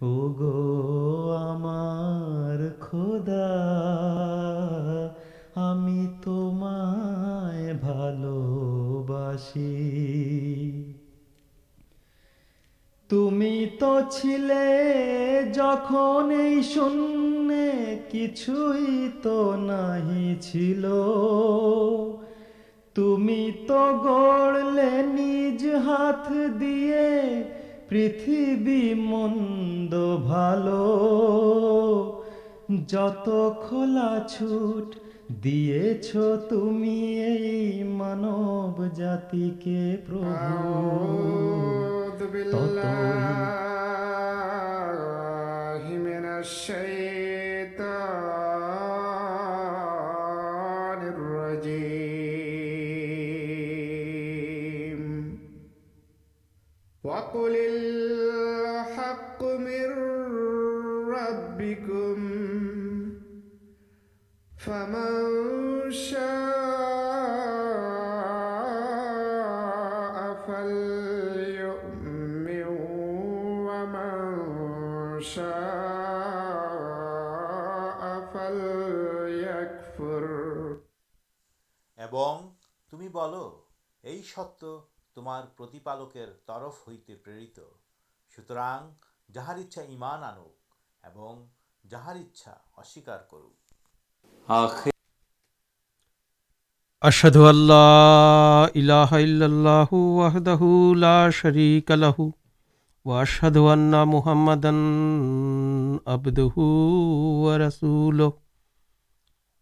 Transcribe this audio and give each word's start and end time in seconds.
گو 0.00 1.32
بال 7.82 8.24
بس 9.08 9.52
تم 13.08 13.44
تو 13.80 14.00
جہیں 15.54 16.62
شنے 16.62 17.96
کیچ 18.08 18.50
تو 19.22 19.56
تمی 22.96 23.50
تو 23.68 23.80
گڑ 24.04 24.56
ہاتھ 25.86 26.32
دن 26.60 28.94
مند 28.98 29.94
بال 30.26 30.68
جتلا 32.88 34.08
چھوٹ 34.28 34.96
دے 35.44 35.94
چی 36.02 37.82
مانو 37.82 38.86
جاتی 38.96 39.50
کے 39.64 39.96
সত্য 84.26 84.62
তোমার 85.16 85.42
প্রতিপালকের 85.56 86.28
তরফ 86.46 86.74
হইতে 86.86 87.12
প্রেরিত 87.24 87.58
সুতরাং 88.32 88.78
যাহার 89.28 89.56
ইচ্ছা 89.58 89.82
ইমান 89.88 90.20
আনুক 90.22 90.56
এবং 91.04 91.32
যাহার 91.84 92.16
ইচ্ছা 92.16 92.52
অস্বীকার 92.76 93.20
করুক 93.30 93.58
আশহাদু 97.02 97.40
আল্লা 97.44 97.88
ইলাহা 98.74 99.16
ইল্লাল্লাহু 99.18 99.96
ওয়াহদাহু 100.16 100.68
লা 100.96 101.18
শারীকা 101.32 101.94
লাহু 101.96 102.24
ওয়া 103.06 103.16
আশহাদু 103.22 103.60
আন্না 103.68 104.00
মুহাম্মাদান 104.06 104.78
আবদুহু 106.06 106.64
ওয়া 107.40 107.54
রাসূলুহু 107.58 108.45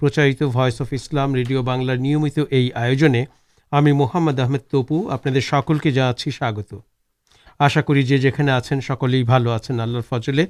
پرچارت 0.00 0.42
وس 0.54 0.80
اف 0.80 0.88
اسلام 0.92 1.34
ریڈیو 1.34 1.62
بنار 1.62 1.96
نیمت 1.96 2.38
یہ 2.50 2.68
آئے 2.74 3.24
ہمیں 3.72 3.92
محمد 3.92 4.40
احمد 4.40 4.70
تپو 4.70 5.08
آپل 5.10 5.78
کے 5.78 5.90
جاچی 5.90 6.30
سواگت 6.30 6.74
آشا 7.60 7.80
کریے 7.80 8.30
آن 8.38 8.80
سکل 8.80 9.14
ہی 9.14 9.22
اللہ 9.28 9.98
فضل 10.08 10.44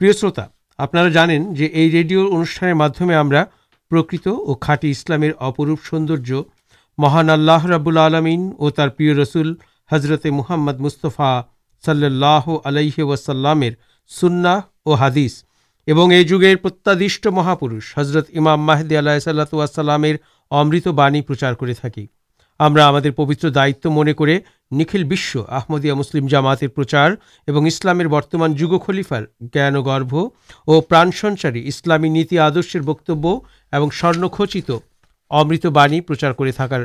پر 0.00 0.12
شوتا 0.12 0.46
آپ 0.78 0.96
جانے 1.12 1.38
جو 1.38 1.64
یہ 1.64 1.90
ریڈیو 1.92 2.26
انوشان 2.26 2.82
اور 3.90 4.56
کھاٹی 4.60 4.90
اسلامپ 4.90 5.62
سوندر 5.84 6.32
مہان 6.98 7.30
اللہ 7.30 7.66
رب 7.66 7.88
العلامین 7.88 8.50
اور 8.58 8.70
تر 8.70 8.88
پرسول 8.88 9.54
حضرت 9.90 10.26
محمد 10.32 10.80
مستفا 10.80 11.40
صلی 11.84 12.06
اللہ 12.06 12.50
علیہ 12.64 13.02
وسلامر 13.02 13.70
سننا 14.10 14.54
اور 14.84 14.98
ہادیس 14.98 15.42
یہ 15.86 16.22
جگٹ 16.22 17.26
مہاپرتاملام 17.26 18.70
پبتر 23.16 23.48
دائت 23.48 23.86
من 23.86 24.12
کر 24.12 24.28
نکل 24.70 25.14
آمدیام 25.48 26.26
جامات 26.26 26.58
پرچار 26.74 27.10
اور 27.48 27.66
اسلام 27.66 28.52
جگ 28.52 28.78
خلیفار 28.86 29.22
گرو 29.54 30.28
اور 30.64 30.82
پرا 30.82 31.04
سنسارے 31.20 31.68
اسلامی 31.68 32.08
نیتی 32.08 32.38
آدر 32.38 32.80
بکبچی 32.80 34.60
امرت 35.30 35.66
باع 35.66 35.86
پرچار 36.08 36.32
کر 36.32 36.84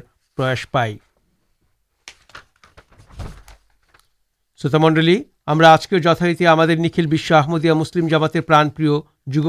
ہمارا 5.48 5.72
آج 5.74 5.88
کے 5.88 6.00
جتاریتی 6.00 6.48
ہمارے 6.48 6.76
نکھل 6.76 7.06
بشمدیہ 7.08 7.74
مسلم 7.74 8.08
جامات 8.08 8.34
پران 8.48 8.70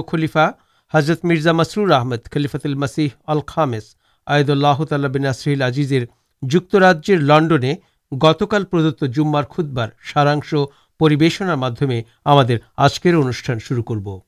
خلیفا 0.09 0.49
حضرت 0.95 1.25
مرزا 1.25 1.53
مسرور 1.53 1.91
آمد 1.91 2.29
خلیفاتل 2.33 2.75
مسیح 2.75 3.09
الخد 3.27 4.51
اللہ 4.51 4.83
تعالی 4.91 5.19
نسر 5.19 5.63
آجیزر 5.63 6.05
جر 6.43 7.19
لنے 7.21 7.75
گتکالدت 8.13 9.05
جمار 9.15 9.45
کھدبار 9.51 9.89
سارا 10.13 10.35
پریشن 11.01 11.49
مادمے 11.55 12.01
آجکر 12.25 13.15
انوشان 13.15 13.59
شروع 13.59 13.83
کرو 13.83 14.19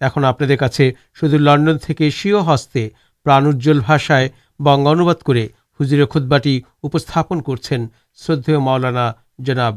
ایپ 0.00 0.42
سے 0.72 0.90
شدھ 1.20 1.34
لنڈن 1.34 1.92
کے 1.98 2.10
شیو 2.10 2.40
ہستے 2.46 2.88
پرانجل 3.26 3.80
باشائ 3.80 4.26
بنگانواد 4.60 5.22
کر 5.26 5.44
ہجر 5.80 6.06
خودباٹی 6.06 6.60
کردے 6.84 8.56
مؤلانا 8.58 9.12
جناب 9.38 9.76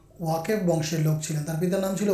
واقب 0.21 0.69
وشے 0.69 0.97
لوک 0.97 1.21
چلے 1.21 1.39
پتار 1.59 1.79
نام 1.79 1.95
چل 1.95 2.09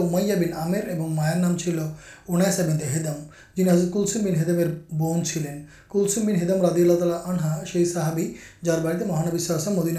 آمیر 0.56 0.88
اور 0.90 1.09
مائر 1.09 1.35
نام 1.35 1.57
چلو 1.57 1.88
انس 2.28 2.59
ابن 2.59 2.78
تدم 2.79 3.23
جن 3.56 3.69
حضرت 3.69 3.91
کلسم 3.94 4.23
بین 4.23 4.35
حدم 4.35 4.59
بن 4.91 5.23
چلین 5.25 5.62
کلسم 5.91 6.25
بن 6.25 6.35
ہیدم 6.35 6.66
ردی 6.66 6.81
اللہ 6.81 7.00
تعالی 7.00 7.18
آنہا 7.25 7.84
صحابی 7.94 8.27
جار 8.63 8.80
بڑی 8.83 9.06
مہانبی 9.06 9.38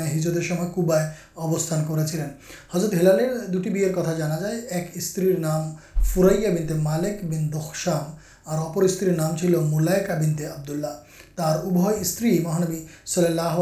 ہجوتر 0.08 0.42
سب 0.42 0.60
میں 0.60 0.68
کوبائیں 0.74 1.06
ابستان 1.38 1.84
کرسر 1.88 2.94
حلال 2.94 3.20
دوا 3.52 4.12
جانا 4.12 4.38
جائے 4.40 4.60
ایک 4.70 4.90
استر 4.94 5.28
نام 5.38 5.74
فورئی 6.04 6.46
بن 6.46 6.66
تے 6.66 6.74
مالک 6.82 7.24
بین 7.24 7.52
دخشم 7.52 8.10
اور 8.44 8.58
اپر 8.60 8.82
استر 8.82 9.12
نام 9.16 9.36
چلو 9.36 9.60
ملائکا 9.66 10.14
بندے 10.14 10.46
آبدوللہ 10.46 10.96
اب 11.38 11.78
اسی 11.90 12.38
مہانبی 12.38 12.84
صلی 13.06 13.26
اللہ 13.26 13.58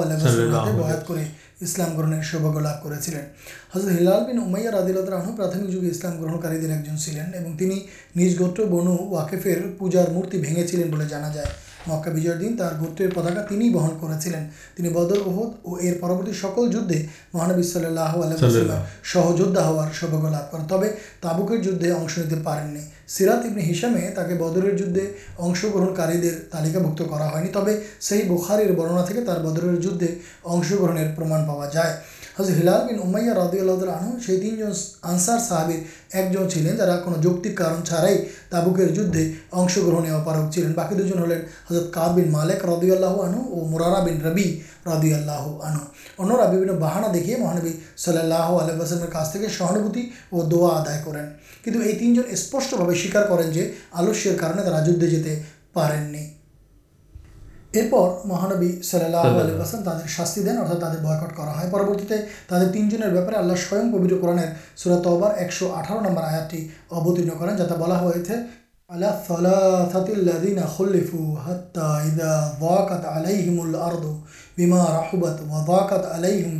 اسلام 1.60 1.96
گرہن 1.96 2.22
سوبا 2.22 2.60
لین 2.60 3.20
حضرت 3.74 3.90
ہلال 3.90 4.24
بن 4.24 4.38
اوملتران 4.38 5.66
جگہ 5.66 5.90
اسلام 5.90 6.20
گرہنکاری 6.20 6.56
ایک 6.56 6.84
جن 6.86 6.98
چلین 6.98 7.56
بنو 8.70 8.96
واقیفر 9.10 9.62
پوجار 9.78 10.08
مورتی 10.08 10.38
بھی 10.38 10.64
مکا 11.86 12.10
بجور 12.10 12.34
دن 12.34 12.56
تر 12.56 12.74
گرتے 12.80 13.06
پتاکا 13.08 13.42
تین 13.48 13.72
بہن 13.72 13.98
کردر 14.00 15.22
بہت 15.24 15.54
اور 15.62 15.80
یہ 15.80 15.94
پورت 16.00 16.34
سکول 16.36 16.70
جدے 16.72 17.02
مہانبل 17.34 17.86
اللہ 17.86 18.84
سہجودا 19.12 19.64
ہار 19.64 19.92
سوبا 20.00 20.28
لبھ 20.28 20.52
کر 20.52 20.68
تب 20.68 20.84
تابر 21.20 21.56
جدے 21.56 21.92
اشن 21.92 22.42
پین 22.44 22.76
سیراتبن 23.08 23.70
ہسمے 23.70 24.10
تاکہ 24.14 24.34
بدر 24.34 24.70
جدے 24.76 25.06
امن 25.38 25.54
گرہ 25.74 25.94
کاری 25.94 26.30
تعلق 26.50 26.98
تب 27.52 27.68
سے 28.00 28.22
بخار 28.28 28.64
برننا 28.70 29.38
بدرر 29.40 29.76
جدھے 29.80 30.14
امش 30.44 30.70
گرہر 30.72 31.14
پرما 31.16 31.44
پایا 31.46 31.70
جائے 31.72 31.94
ہلال 32.38 32.80
بن 32.86 32.98
امایہ 33.02 33.32
رودی 33.32 33.58
اللہد 33.58 33.82
اللہ 33.82 33.92
عنو 33.94 34.18
سے 34.26 34.36
تین 34.40 34.56
جن 34.56 34.72
آنسار 35.02 35.38
صاحب 35.38 35.70
ایک 35.70 36.32
جن 36.32 36.50
چلے 36.50 36.76
جا 36.76 36.96
کون 36.96 37.20
جوتکارن 37.20 37.84
چھڑائی 37.84 38.18
تابوکر 38.50 38.88
جدھے 38.94 39.30
امرگرہ 39.52 40.22
پراقی 40.24 40.94
دو 40.94 41.02
جن 41.02 41.22
ہلین 41.22 41.40
حضرت 41.70 41.92
کار 41.92 42.14
بن 42.16 42.30
مالیک 42.32 42.64
رودی 42.64 42.90
اللہ 42.90 43.22
عنو 43.22 43.40
اور 43.50 43.68
مورانا 43.70 44.04
بن 44.04 44.20
ربی 44.26 44.48
دیکھیے 47.12 47.36
مہانبی 47.36 47.72
صلی 47.96 48.18
اللہ 48.18 48.56
آدھا 50.70 50.96
کریں 51.04 51.22
کچھ 51.64 51.98
تین 51.98 52.14
جن 52.14 52.22
اسپشن 52.28 52.94
سیار 52.94 53.28
کریں 53.28 53.52
جو 53.52 53.64
مہانبی 58.24 58.70
صلی 58.82 59.04
اللہ 59.04 59.16
علیہ 59.16 59.64
تاکہ 59.84 60.08
شاستی 60.08 60.42
دین 60.42 60.58
ارتھا 60.58 60.74
تعداد 60.74 60.96
بھکٹ 60.96 61.36
کرو 61.36 61.94
تعداد 62.08 62.72
تین 62.72 62.88
جنپی 62.88 63.34
اللہ 63.34 63.56
سوئم 63.68 63.92
کبھی 63.92 64.18
قرآن 64.20 64.38
سورت 64.76 65.06
ایکمبر 65.06 66.22
آیا 66.22 66.46
کر 66.48 68.36
আলা 68.89 69.11
সালাতিল্লাযিনা 69.27 70.63
খুলিফু 70.67 71.19
হাত্তা 71.37 71.87
ইদা 72.07 72.33
যাকাত 72.59 73.03
আলাইহিমুল 73.09 73.75
আরদু 73.79 74.13
বিমা 74.57 74.81
রাহুবাত 74.97 75.37
ওয়া 75.41 75.59
যাকাত 75.69 76.03
আলাইহিম 76.07 76.55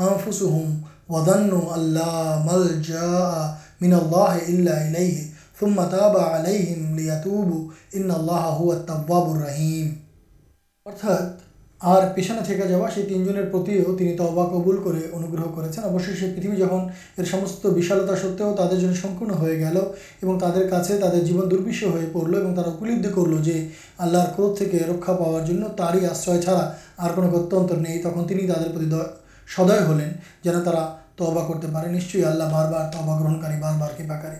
আনফুসুহুম 0.00 0.68
ওয়া 1.08 1.20
যান্নু 1.26 1.58
আল্লা 1.70 2.12
মালজাআ 2.48 3.50
মিনাল্লাহি 3.80 4.40
ইল্লা 4.52 4.74
ইলাইহি 4.84 5.22
থুম্মা 5.58 5.84
তাবা 5.86 6.22
আলাইহিম 6.34 6.80
লিয়াতুবু 6.98 7.56
ইন্নাল্লাহা 7.94 8.50
হুয়াত 8.58 8.80
তাওয়াবুর 8.88 9.38
রহিম 9.46 9.86
অর্থাৎ 10.86 11.26
اور 11.81 12.03
پیچھنے 12.15 12.39
تھے 12.45 12.55
جا 12.59 12.87
تین 12.87 13.23
جتنی 13.25 14.15
تحبا 14.15 14.45
کبول 14.45 14.77
کر 14.83 14.95
انوگ 15.13 15.35
کرشالتا 17.17 18.15
ستو 18.15 18.53
سنکن 18.93 19.29
ہو 19.31 19.45
گیا 19.45 19.69
تر 20.39 21.19
جیون 21.19 21.49
دربش 21.51 21.83
پڑل 22.13 22.35
اور 22.35 22.55
تاپ 22.55 22.79
کرل 22.79 23.41
جو 23.43 23.53
آللہ 23.97 24.23
قرت 24.35 24.61
رکھا 24.89 25.13
پا 25.13 25.31
رہارشر 25.93 26.41
چھاڑا 26.41 26.69
اور 26.97 27.17
نہیں 27.71 28.01
تک 28.01 28.27
تین 28.27 28.47
ترتی 28.47 28.89
سدھ 29.55 29.71
ہلین 29.89 30.11
جا 30.43 30.59
تب 31.15 31.35
کرتے 31.47 31.67
پے 31.73 31.89
نشچی 31.91 32.23
آللہ 32.23 32.51
بار 32.51 32.71
بار 32.71 32.91
توحبا 32.91 33.19
گرہن 33.19 33.41
کری 33.41 33.61
بار 33.61 33.79
بار 33.79 33.97
کیپاکر 33.97 34.37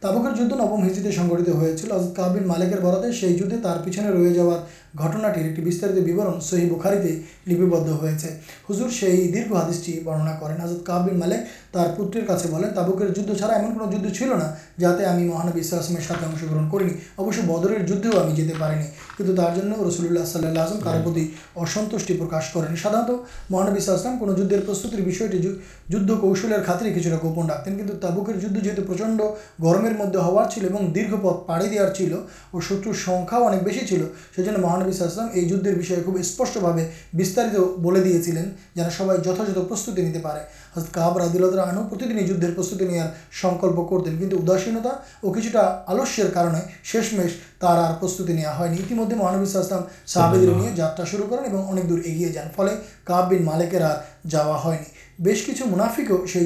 تابکر 0.00 0.34
جد 0.36 0.52
نوم 0.52 0.82
ہیجے 0.82 1.10
سگٹر 1.12 1.50
ہو 1.50 1.66
چلتا 1.76 2.26
مالک 2.46 2.74
برادی 2.82 3.12
سے 3.12 3.36
پیچھے 3.84 4.02
روایا 4.04 4.56
گٹناٹر 4.94 5.38
ایک 5.38 5.58
سہی 6.42 6.68
بخاری 6.70 7.20
لپ 7.46 8.90
سے 8.90 9.10
درد 9.34 9.52
حادثہ 9.52 9.90
کریں 10.40 10.56
آزاد 10.56 11.12
ملک 11.12 11.78
چارا 13.38 14.10
چلنا 14.10 14.52
جا 14.78 14.94
کے 14.96 15.04
ہمیں 15.04 15.24
مہانبیسم 15.24 15.94
کرنی 16.70 16.92
ابھی 17.18 17.40
بدر 17.46 17.78
کچھ 19.16 19.30
رسول 19.80 20.18
پرکاش 22.18 22.52
کریں 22.52 22.76
سا 22.82 23.02
مہانبیسلام 23.50 24.18
کو 24.18 24.26
پرستتر 24.66 25.00
جد 25.88 26.10
کل 26.20 26.52
خاطر 26.66 26.86
ہی 26.86 26.92
کچھ 26.94 27.08
گوپن 27.22 27.50
رکھتے 27.50 27.70
ہیں 27.70 27.86
تبکر 28.00 28.38
جد 28.38 28.64
جو 28.64 28.82
پرچ 28.86 29.00
گرم 29.62 29.86
مدد 29.98 30.16
ہار 30.16 30.50
چلو 30.50 30.88
دیر 30.94 31.14
پت 31.14 31.46
پڑے 31.46 31.68
دار 31.68 31.92
چل 31.94 32.14
اور 32.50 32.62
شتر 32.62 32.92
سکھاؤ 33.04 33.50
چلنا 34.36 34.81
مشلام 34.82 35.28
یہ 35.34 35.48
جدر 35.48 35.74
بھی 35.74 35.94
اسپشے 36.20 36.60
بستارت 37.12 37.78
بولے 37.78 38.00
دیا 38.00 38.22
چلے 38.22 38.40
ہیں 38.40 38.50
جنہیں 38.76 38.90
سب 38.90 39.24
جھاچ 39.24 39.38
پرست 39.68 39.90
پہ 39.96 40.82
کب 40.92 41.18
ردول 41.18 42.54
پرستیار 42.54 43.08
سنکلپ 43.40 43.80
کر 43.90 44.04
دیں 44.04 44.16
کچھ 44.20 44.34
اداسیتا 44.34 44.88
اور 44.88 45.34
کچھ 45.34 45.48
کا 45.52 45.64
آلسیہ 45.86 46.24
کنہیں 46.34 46.62
شیشمش 46.84 47.36
آتی 47.62 48.60
ہے 48.60 49.14
مہانویشلام 49.14 49.82
صاحد 50.06 50.76
جاترا 50.76 51.04
شروع 51.04 51.26
کریں 51.26 51.52
اور 51.52 51.78
جانے 52.32 52.74
کب 53.04 53.28
بین 53.28 53.44
مالک 53.44 53.74
جا 54.30 54.42
بس 55.18 55.46
کچھ 55.46 55.62
منافیو 55.66 56.26
سے 56.26 56.40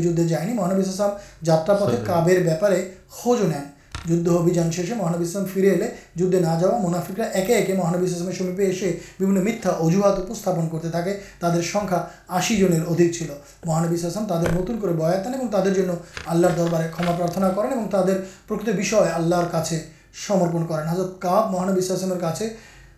مہانویشلام 0.54 1.10
جاترا 1.44 1.74
پتیں 1.76 2.04
کبر 2.04 2.42
بہتارے 2.44 2.84
خوج 3.10 3.40
نین 3.42 3.75
جد 4.08 4.28
ابھیان 4.28 4.70
شیشے 4.72 4.94
مہانب 4.94 5.20
اسلام 5.20 5.44
فرے 5.54 5.70
اے 5.70 5.88
جدے 6.16 6.40
نہ 6.40 6.58
جا 6.60 6.68
منافکر 6.82 7.20
اکی 7.20 7.72
مہانبر 7.72 8.06
سیپے 8.32 8.66
ایسے 8.66 8.92
میتھا 9.18 9.70
اجوہات 9.80 10.28
کرتے 10.72 10.88
تھا 10.90 12.02
آشی 12.28 12.56
جن 12.56 12.72
کے 12.72 12.80
ادھک 12.86 13.12
چل 13.12 13.32
مہانبلام 13.64 14.26
تبدیل 14.26 14.54
نتن 14.54 14.80
کر 14.80 14.92
بھا 14.92 15.10
دین 15.14 15.34
اور 15.34 15.48
تعداد 15.52 15.80
آللہ 16.26 16.46
دربار 16.56 16.88
کھما 16.92 17.12
پرارتنا 17.12 17.48
کریں 17.50 17.70
اور 17.72 18.06
ترک 18.48 18.68
بھی 18.70 18.94
آللہ 18.94 19.42
کاپن 19.52 20.66
کرین 20.66 20.88
حضرت 20.88 21.20
کعاب 21.22 21.52
مہانبیسلم 21.52 22.18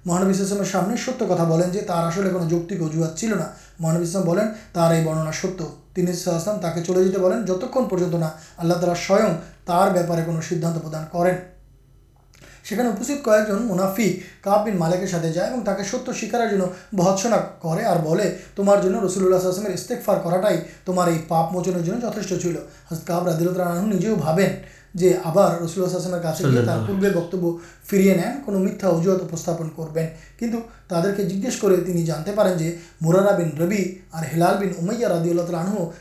مہانبیسام 0.07 0.65
سامنے 0.65 0.97
ستیہ 0.97 1.27
کتا 1.27 1.45
بنین 1.45 1.71
جو 1.71 1.81
آسان 1.89 2.29
کو 2.31 2.85
اجوہاد 2.85 3.17
چلنا 3.17 3.45
مہانب 3.81 4.03
اسلام 4.03 4.25
بین 4.27 4.93
یہ 4.93 5.05
برننا 5.05 5.31
ستیہ 5.33 6.83
چلے 6.87 7.05
جاتے 7.05 7.19
بولیں 7.19 7.41
جتنا 7.47 8.19
نہ 8.19 8.29
آل 8.57 8.73
ترا 8.81 8.95
سوئم 9.07 9.35
تر 9.69 9.91
بپارے 9.93 10.23
کچھ 10.27 10.45
سیدان 10.49 11.05
کریں 11.13 11.37
سنست 12.65 13.25
کن 13.25 13.67
منافی 13.69 14.09
کپ 14.43 14.65
بین 14.65 14.77
مالک 14.77 15.05
جائے 15.35 15.51
تاکہ 15.65 15.83
ستیہ 15.83 16.13
سیکار 16.13 16.41
بہت 16.95 17.21
سنا 17.21 17.37
اور 17.61 18.21
تمہارے 18.57 18.89
رسول 19.07 19.35
اللہفار 19.35 20.57
کرپوچن 20.87 21.83
جتھ 21.83 22.19
چل 22.31 22.57
کعب 23.07 23.29
ردی 23.29 23.47
اللہ 23.47 23.63
ننو 23.63 23.87
نجے 23.87 24.15
بابین 24.15 24.53
جو 24.95 25.09
آپ 25.25 25.39
رسول 25.65 25.85
اللہ 25.85 26.17
گیا 26.17 26.65
تر 26.67 26.85
پورے 26.87 27.11
بکب 27.11 27.47
فرے 27.85 28.15
نین 28.15 28.63
میتھا 28.63 28.89
اجوہت 28.89 29.31
پرستن 29.31 29.69
کروین 29.77 30.07
کنٹھو 30.39 30.61
تعدے 30.89 31.25
جیج 31.25 31.57
کرتی 31.57 32.05
جانتے 32.05 32.33
پین 32.37 32.57
جو 32.59 32.71
مورانا 33.01 33.37
بن 33.39 33.57
ربی 33.63 33.85
اور 34.11 34.25
ہلال 34.35 34.57
بن 34.57 34.73
امیا 34.79 35.09
ردی 35.09 35.31
اللہ 35.31 35.53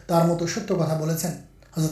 تعالی 0.07 0.31
مت 0.31 0.49
ستیہ 0.49 0.75
کتا 0.75 0.97
ب 0.99 1.46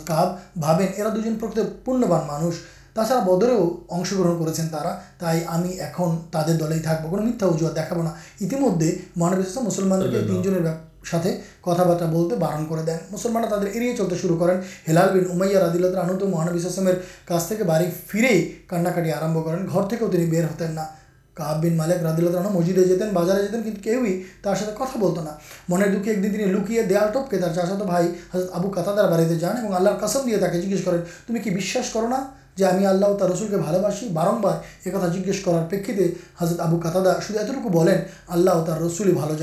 کب 0.06 0.60
بھابین 0.60 0.88
ارا 0.98 1.10
دو 1.10 1.22
جن 1.22 1.36
پُن 1.84 2.02
مانشا 2.02 3.20
بدلے 3.20 3.54
اشن 3.90 4.18
گرہن 4.18 4.68
کریں 4.70 5.40
اُن 5.98 6.18
تر 6.32 6.48
دل 6.48 6.64
بتیہ 6.64 7.48
اجوا 7.48 7.70
دکھابا 7.76 8.10
اندے 8.40 8.96
مہانسم 9.16 9.66
مسلمان 9.66 10.02
کے 10.02 10.22
تین 10.28 10.42
جن 10.42 10.68
ساتھ 11.12 11.28
کتبارہ 11.62 12.12
بہت 12.12 12.34
بارن 12.34 12.66
کر 12.66 12.82
دین 12.82 12.98
مسلمان 13.12 13.44
تعداد 13.50 13.66
اڑے 13.74 13.96
چلتے 13.98 14.16
شروع 14.22 14.38
کریں 14.40 14.58
حلال 14.90 15.10
بین 15.14 15.32
امرا 15.32 15.68
ردیل 15.68 15.98
آنند 15.98 16.22
مہانسمیر 16.22 16.96
کا 17.26 17.40
بڑی 17.68 17.90
فرے 18.08 18.38
کانکاٹی 18.68 19.12
آر 19.12 19.28
کرو 19.34 20.08
بر 20.08 20.44
ہتن 20.44 20.72
نہ 20.72 20.86
کہاب 21.38 21.62
بن 21.62 21.76
مالک 21.78 22.04
ردلو 22.04 22.50
مجن 22.50 23.10
بازارےتنا 23.14 23.58
من 25.70 25.82
دکھ 25.94 26.10
د 26.22 26.94
ٹپ 27.14 27.30
کے 27.32 27.38
تو 27.40 27.86
بھائی 27.86 28.08
آبو 28.34 28.70
قطدار 28.70 29.12
بڑھے 29.12 29.36
جان 29.36 29.66
اور 29.66 29.74
آللہ 29.74 29.90
قسم 30.02 30.30
دیا 30.30 30.48
جس 30.48 30.86
کریں 30.86 30.98
تمہیں 31.28 31.44
کہنا 31.44 32.22
کہ 32.58 33.24
رسول 33.24 33.48
کے 33.48 33.58
بالبی 33.58 34.08
بارمبار 34.14 34.58
ایک 34.84 34.94
کھا 34.94 35.08
جس 35.08 35.44
کر 35.46 36.00
حضرت 36.42 36.60
آبو 36.60 36.80
قطادہ 36.84 37.18
شدید 37.28 37.38
اتن 37.40 37.90
آللاؤ 38.28 38.64
تر 38.66 38.82
رسلی 38.82 39.14
بھال 39.14 39.36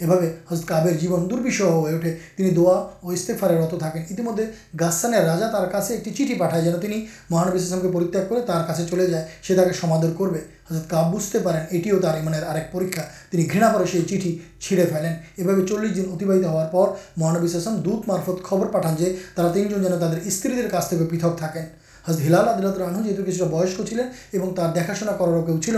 یہ 0.00 0.06
بھائی 0.06 0.28
حضرت 0.50 0.66
کب 0.68 0.88
جیون 1.00 1.28
دربیس 1.30 1.60
ہوٹے 1.60 2.50
دوا 2.50 2.74
اور 3.00 3.12
استعفار 3.12 3.50
رت 3.50 3.74
تک 3.74 4.20
اندر 4.20 4.44
گاسان 4.80 5.14
راجا 5.14 5.48
تراسے 5.48 5.94
ایک 5.94 6.14
چیٹ 6.16 6.38
پٹائیں 6.38 6.64
جن 6.64 7.00
مہانویشم 7.30 7.80
کے 7.80 7.88
پرتیاگ 7.92 8.32
کر 8.32 9.64
کے 9.64 9.72
سماد 9.80 10.04
کر 10.18 10.38
حضرت 10.70 10.88
کب 10.90 11.10
بوجھتے 11.10 11.38
پین 11.38 11.56
ایٹی 11.70 11.92
منیکا 11.92 13.02
تین 13.30 13.48
گر 13.54 13.84
سے 13.86 14.00
چیٹ 14.08 14.24
چھڑے 14.60 14.84
پھیلین 14.84 15.12
یہ 15.36 15.44
بھی 15.44 15.66
چلس 15.66 15.96
دن 15.96 16.10
اتباہت 16.12 16.74
ہو 16.74 16.86
مہانویشم 17.16 17.80
دودھ 17.84 18.08
مارفت 18.08 18.42
خبر 18.44 18.66
پٹانج 18.70 19.04
تین 19.34 19.68
جن 19.68 19.82
جنہیں 19.82 20.00
تر 20.00 20.18
استری 20.24 20.68
کا 20.70 20.80
پتک 20.80 21.38
تھکیں 21.38 21.79
حضرت 22.04 22.20
ہلال 22.20 22.48
آدلہ 22.48 22.68
ترمن 22.68 23.08
جو 23.08 23.22
کچھ 23.24 23.42
بسک 23.42 23.82
چلیناشنا 23.84 25.12
کراروں 25.12 25.42
کہ 25.46 25.70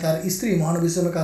تعلیم 0.00 0.58
مہانویشل 0.58 1.10
کا 1.12 1.22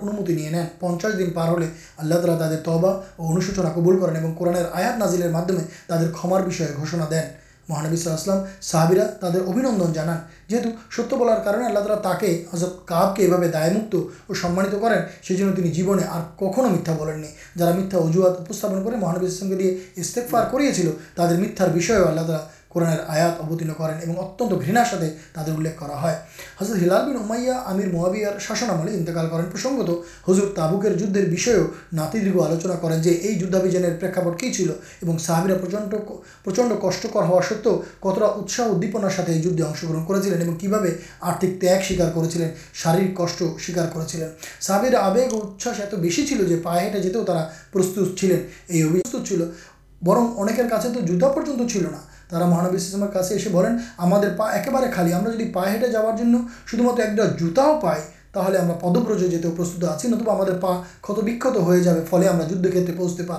انمتی 0.00 0.34
نہیں 0.34 0.50
نین 0.50 0.66
پچاس 0.78 1.18
دن 1.18 1.30
ہو 1.38 1.58
تعالیٰ 1.58 2.22
تعداد 2.28 2.56
تبا 2.64 2.90
اور 2.90 3.28
انوشوچنا 3.28 3.72
قبول 3.74 4.00
کران 4.00 4.24
اور 4.24 4.32
قرآن 4.38 4.56
آیات 4.72 4.98
نازلر 4.98 5.30
مدمے 5.30 5.64
تر 5.86 6.10
کھمار 6.12 6.40
بھیوشنا 6.42 7.06
دین 7.10 7.36
مہانوی 7.68 7.96
صحابرا 7.96 9.04
تر 9.20 9.40
اب 9.40 9.56
ندن 9.58 9.92
جان 9.92 10.08
جیت 10.48 10.66
ستیہ 10.90 11.16
بولار 11.18 11.38
تعالیٰ 11.44 11.70
حضرت 12.52 12.86
کب 12.86 13.16
کے 13.16 13.22
یہ 13.22 13.48
دائ 13.48 13.68
اور 13.70 13.98
اور 14.26 14.36
سمانت 14.36 14.74
کریں 14.82 15.00
سنتی 15.28 15.70
جیونے 15.70 16.04
آ 16.08 16.20
کھو 16.36 16.62
میتھیا 16.62 16.94
بولیں 16.94 17.22
جا 17.58 17.70
مجوات 17.72 18.48
پر 18.48 18.96
مہانوی 18.96 19.26
اسلام 19.26 19.50
کے 19.50 19.56
دے 19.56 19.74
اسپار 19.96 20.44
کر 20.52 20.90
تر 21.14 21.36
میتھار 21.36 21.68
بھی 21.68 21.92
آللہ 21.92 22.20
تعالیٰ 22.20 22.44
قورنر 22.70 22.98
آیا 23.08 23.26
اوترن 23.28 23.72
کریں 23.78 24.14
اور 24.14 24.24
اتنے 24.24 24.56
گھڑار 24.56 24.84
ساتھے 24.84 25.08
تعداد 25.34 25.82
ہے 26.04 26.14
حضرت 26.60 26.76
ہلال 26.76 27.06
بن 27.06 27.16
اوما 27.16 27.36
آمیر 27.64 27.88
موابر 27.88 28.38
شاشنام 28.38 28.86
کریں 29.12 29.50
پرسنگ 29.52 29.80
حضرت 30.28 30.54
تابوہ 30.56 30.80
بھی 30.80 31.36
ناتی 31.92 32.18
درگ 32.18 32.40
آلوچنا 32.42 32.74
کریں 32.82 32.98
جو 33.34 33.46
جانا 33.46 33.88
پٹ 34.00 34.40
کہ 34.40 34.50
صحبیرہ 35.18 35.56
پرچنڈ 35.58 35.94
پرچنڈ 36.44 36.72
کشکر 36.82 37.22
ہوا 37.22 37.40
سو 37.48 37.76
کتنا 38.02 38.26
اتساہ 38.26 38.66
ادیپن 38.66 39.08
ساتھ 39.16 39.30
جیس 39.30 39.82
گرن 39.84 40.04
کرگ 40.04 40.28
سکار 41.84 42.10
کرش 43.16 43.42
سکار 43.66 43.86
کربر 43.86 44.94
آگا 44.96 45.40
سا 45.60 45.70
ات 45.78 45.94
بس 45.94 46.20
چلٹے 46.28 47.00
جا 47.02 47.42
پرست 47.72 47.98
چلے 48.16 48.42
چل 49.24 49.42
برم 50.02 50.32
ان 50.36 50.48
کا 50.68 50.76
تو 50.78 51.00
جد 51.00 51.68
چلنا 51.68 51.98
تاع 52.30 52.46
مہان 52.46 52.76
کا 53.12 53.22
خالی 54.94 55.12
ہمیں 55.12 55.30
جدید 55.32 55.52
پا 55.54 55.62
ہٹے 55.64 55.88
جا 55.88 56.02
رہا 56.02 56.16
شدھ 56.70 56.82
مت 56.82 57.00
ایک 57.00 57.38
جوتہ 57.38 57.68
پائی 57.82 58.00
تھی 58.32 58.58
پدبرجو 58.80 59.26
جیو 59.26 59.50
پرست 59.56 59.84
آئی 59.84 60.10
نتوبا 60.10 60.34
ہمارے 60.34 60.58
پا 60.60 60.80
کھت 61.02 61.18
بک 61.20 61.46
ہو 61.56 61.76
جائے 61.76 62.04
فرما 62.10 62.42
جدھر 62.42 62.70
کھیت 62.70 62.88
میں 62.88 62.98
پہنچتے 62.98 63.22
پ 63.22 63.32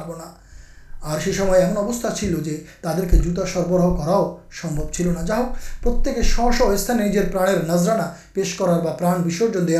اور 0.99 1.19
سیسمہ 1.19 1.55
ایم 1.55 1.77
اوستہ 1.77 2.07
چلے 2.15 2.29
جو 2.43 2.51
تعداد 2.81 3.11
کے 3.11 3.17
جوتا 3.17 3.45
سربراہ 3.53 3.95
کراؤ 3.97 4.23
سمبو 4.61 4.87
چلنا 4.91 5.21
جا 5.21 5.37
ہوک 5.37 5.83
پر 5.83 6.21
ش 6.21 6.33
سوستان 6.57 6.99
پرانیر 7.31 7.61
نذرانا 7.67 8.07
پیش 8.33 8.55
کرارن 8.57 9.29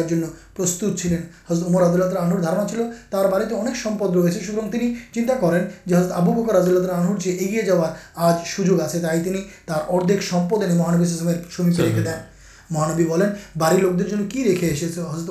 دن 0.10 0.22
پرستت 0.56 0.98
چلین 0.98 1.22
حضرت 1.50 1.68
عمر 1.68 1.82
ردول 1.82 2.02
رنور 2.02 2.40
دارنا 2.40 2.66
چلو 2.72 2.84
ترتے 3.10 3.56
اکد 3.56 4.16
رویے 4.16 4.32
سو 4.32 4.62
چنتا 5.14 5.34
کریں 5.42 5.62
جو 5.86 5.98
حضرت 5.98 6.12
آبو 6.12 6.34
بکرز 6.34 6.68
رنہ 6.68 7.18
جو 7.20 7.32
اگیے 7.32 7.62
جاج 7.62 8.48
سوجو 8.56 8.82
آتے 8.82 9.00
تھی 9.24 9.44
اردیک 9.88 10.24
سمپین 10.24 10.78
مہان 10.78 11.06
شمکی 11.50 11.82
رکھے 11.82 12.02
دین 12.02 12.39
مہانبی 12.72 13.06
بار 13.58 13.74
لوک 13.74 14.00
دن 14.00 14.28
کی 14.30 14.44
رکھے 14.44 14.68
ایسے 14.68 14.86
حضرت 14.86 15.30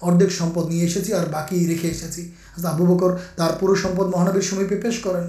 اردیک 0.00 0.32
سمپ 0.32 0.58
نہیں 0.58 0.80
ایسے 0.80 1.12
اور 1.14 1.26
باقی 1.26 1.74
رکھے 1.74 1.88
ایسے 1.88 2.22
آبو 2.64 2.86
بکر 2.86 3.16
تر 3.36 3.54
پور 3.60 3.76
سمپ 3.76 4.00
مہانبے 4.16 4.76
پیش 4.76 5.00
کریں 5.00 5.22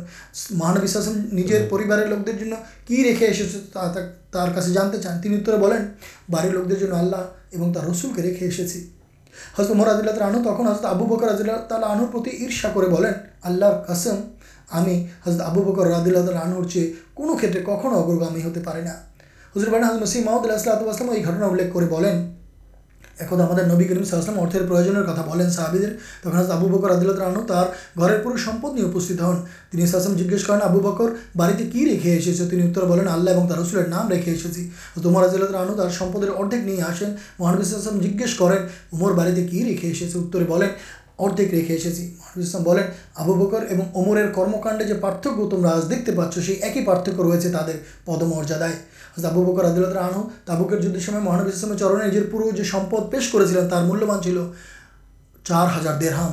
مہانبی 0.51 0.88
ساسم 0.88 1.19
نجر 1.33 1.67
پوار 1.69 2.05
لوک 2.05 2.25
دن 2.27 2.53
کی 2.86 3.03
رکھے 3.03 3.25
ایسے 3.25 4.74
جانتے 4.74 5.01
چان 5.03 5.21
تین 5.21 5.43
بار 6.29 6.50
لوک 6.51 6.69
دن 6.69 6.91
آللہ 6.91 7.21
رسول 7.91 8.12
کے 8.15 8.21
رکھے 8.21 8.45
ایسے 8.45 8.83
حضرت 9.60 9.71
ممر 9.71 9.88
ردر 9.88 10.21
آن 10.21 10.41
تک 10.43 10.62
حضرت 10.62 10.86
ابو 10.86 11.05
بکر 11.05 11.27
ردی 11.27 11.41
اللہ 11.41 11.65
تالا 11.69 11.88
آنر 11.88 12.17
عرصہ 12.45 12.67
کو 12.74 13.03
قسم 13.88 14.19
ہمیں 14.74 15.03
حضرت 15.27 15.41
آبو 15.41 15.62
بکر 15.62 15.88
ردل 15.88 16.13
تالان 16.25 16.69
چی 16.69 16.91
کو 17.13 17.36
کھو 17.36 17.89
اگر 17.89 18.45
ہوتے 18.45 18.60
پڑی 18.65 18.81
ن 18.81 18.88
حضرف 19.55 20.08
سی 20.08 20.24
محدود 20.24 20.67
ابوام 20.67 21.13
یہ 21.13 21.25
گھٹنا 21.25 21.46
الیک 21.46 21.74
کربی 23.29 23.86
کرم 23.86 24.03
صاحب 24.03 24.39
اردو 24.39 24.60
پر 24.67 25.50
صاعیدین 25.50 25.96
تخ 26.24 26.51
آبو 26.51 26.67
بکر 26.67 26.91
عدلۃ 26.91 27.20
پورے 27.93 28.17
پمپ 28.17 28.65
نہیں 28.65 28.93
پتھ 28.93 29.12
ہن 29.22 29.41
تسلام 29.75 30.15
جیج 30.15 30.43
کر 30.43 30.62
آبو 30.62 30.79
بکر 30.81 31.12
بڑی 31.38 31.70
کی 31.72 31.86
رکھے 31.88 32.13
ایسے 32.13 32.31
اتر 32.62 32.86
بین 32.86 33.08
آللہ 33.08 33.31
اور 33.31 33.50
تر 33.50 33.62
حسل 33.62 33.89
نام 33.89 34.10
رکھے 34.12 34.31
ایسے 34.31 34.67
تمر 35.01 35.25
حدل 35.25 35.43
رانو 35.53 35.89
سمپر 35.98 36.27
اردیک 36.29 36.65
نہیں 36.65 36.81
آسین 36.81 37.13
محبوض 37.39 37.74
اسلام 37.75 38.00
جگہ 38.00 38.34
کرین 38.39 38.65
امر 38.91 39.12
بڑی 39.13 39.48
کی 39.48 39.63
رکھے 39.65 39.88
ایسے 39.88 40.17
اتر 40.17 40.43
بولیں 40.46 40.67
اردیک 41.20 41.53
رکھے 41.53 41.74
ایسے 41.74 41.89
مہارب 42.08 42.39
اسلام 42.39 42.63
بنین 42.63 42.86
آبو 43.15 43.34
بکر 43.36 43.65
اور 44.34 44.96
پارتک 45.01 45.39
تمہر 45.51 45.74
آج 45.74 45.91
داچ 46.08 46.39
سے 46.46 46.53
ایک 46.53 46.77
ہی 46.77 46.86
پارتک 46.86 47.20
رہے 47.22 47.39
تعداد 47.41 47.70
پد 48.05 48.22
مراد 48.24 48.62
رضانوبکرس 49.18 51.10
میں 51.10 51.20
مہانب 51.20 51.48
اسلام 51.48 51.77
چرن 51.77 52.30
پورے 52.32 52.51
جو 52.53 52.63
ملیہ 53.84 54.44
چار 55.46 55.68
ہزار 55.77 56.00
دیرہ 56.00 56.27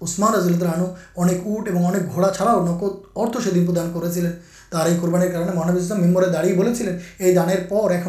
اثمان 0.00 0.34
رضی 0.34 0.52
الدہ 0.52 0.64
رانو 0.66 0.86
اکٹھا 1.16 2.32
چھاڑا 2.32 2.52
نکد 2.64 2.92
ارتھ 3.16 3.36
سے 3.44 3.50
دن 3.50 3.66
پردان 3.66 3.90
کربانے 5.00 5.28
مہانب 5.54 5.76
اسلام 5.76 6.00
میم 6.00 6.20
داڑی 6.32 6.50
یہ 7.18 7.34
دان 7.34 7.50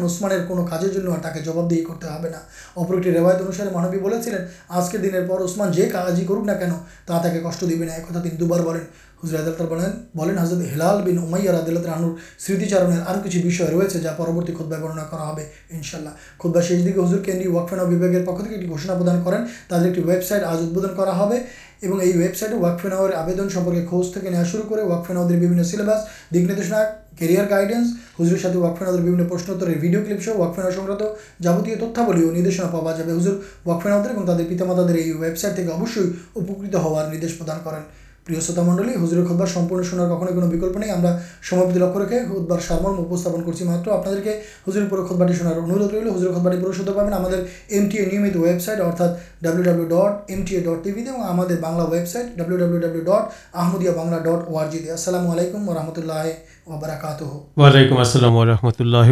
اثمان 0.04 0.32
کو 0.48 0.64
کار 0.64 0.86
جبابے 1.36 1.82
کرتے 1.84 2.06
ہیں 2.06 2.38
اپر 2.76 2.94
ایکٹی 2.94 3.12
ریوائے 3.12 3.36
انوسار 3.36 3.72
مانوی 3.72 3.98
بولیں 3.98 4.18
آج 4.70 4.90
کے 4.92 4.98
دن 4.98 5.16
اثمان 5.32 5.72
جو 5.72 5.84
کاج 5.92 6.20
ہی 6.20 6.24
کروک 6.26 6.46
نہ 6.46 6.52
کن 6.60 6.72
تا 7.06 7.18
کش 7.18 7.60
دینے 7.60 7.92
ایک 7.92 8.40
دوبار 8.40 8.60
بین 8.62 8.84
حزر 9.24 9.36
آدالت 9.36 10.38
حضرت 10.38 10.74
ہلال 10.74 11.02
بن 11.02 11.18
امائر 11.18 11.54
آدالت 11.54 11.86
رن 11.86 12.14
سمتی 12.38 12.66
چار 12.66 12.80
اور 13.06 13.16
کچھ 13.24 13.36
روز 13.70 13.96
ہے 13.96 14.00
جا 14.00 14.12
پروتی 14.12 14.52
خود 14.52 14.66
بہن 14.66 14.98
کر 15.10 15.40
انشاء 15.70 15.98
اللہ 15.98 16.08
خود 16.38 16.52
بہ 16.54 16.60
شیشک 16.60 16.98
وقف 16.98 17.72
یوگا 17.72 18.32
پکشنا 18.32 18.94
پردان 18.94 19.22
کریں۔ 19.24 19.44
تر 19.68 19.82
ایک 19.82 20.06
ویبسائٹ 20.06 20.42
آج 20.44 20.58
ادب 20.58 21.94
ویب 22.14 22.36
سائٹ 22.36 22.52
واقفینا 22.60 22.96
آدمی 22.96 23.48
سمپرک 23.48 23.90
خوش 23.90 24.06
تھے 24.12 24.30
نا 24.30 24.44
شروع 24.44 24.76
کر 24.76 24.82
واک 24.82 25.06
فیناؤنٹ 25.06 25.66
سیلبس 25.66 26.00
دکنردنا 26.34 26.84
کار 27.18 27.50
گائڈینس 27.50 27.86
ہُزر 28.20 28.38
ساتھوں 28.38 29.28
پرشنوتر 29.28 29.68
ویڈیو 29.80 30.00
کلپس 30.08 30.28
واقف 30.28 30.60
جاتیہ 31.42 31.74
تتہیوں 31.74 32.68
پاؤ 32.72 32.92
جائے 32.98 33.18
ہزر 33.18 33.34
واک 33.66 33.82
فین 33.82 33.92
اور 33.92 34.26
تعلیم 34.26 34.56
پتامات 34.56 34.96
یہ 34.96 35.12
ویبسائٹ 35.18 35.56
کے 35.56 35.62
دان 37.46 37.58
کریں۔ 37.64 38.03
نڈل 38.28 39.28
خبر 39.28 39.46
نہیں 39.46 39.94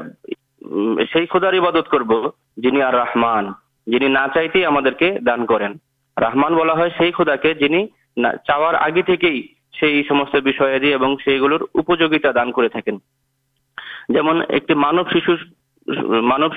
উম, 0.65 0.97
সেই 1.05 1.27
খোদার 1.27 1.55
ইবাদত 1.55 1.87
করব 1.87 2.31
যিনি 2.57 2.81
আর 2.81 2.95
রহমান 2.95 3.53
যিনি 3.87 4.09
না 4.09 4.27
চাইতেই 4.33 4.65
আমাদেরকে 4.65 5.19
দান 5.23 5.45
করেন 5.45 5.77
রহমান 6.17 6.55
پل 15.86 16.48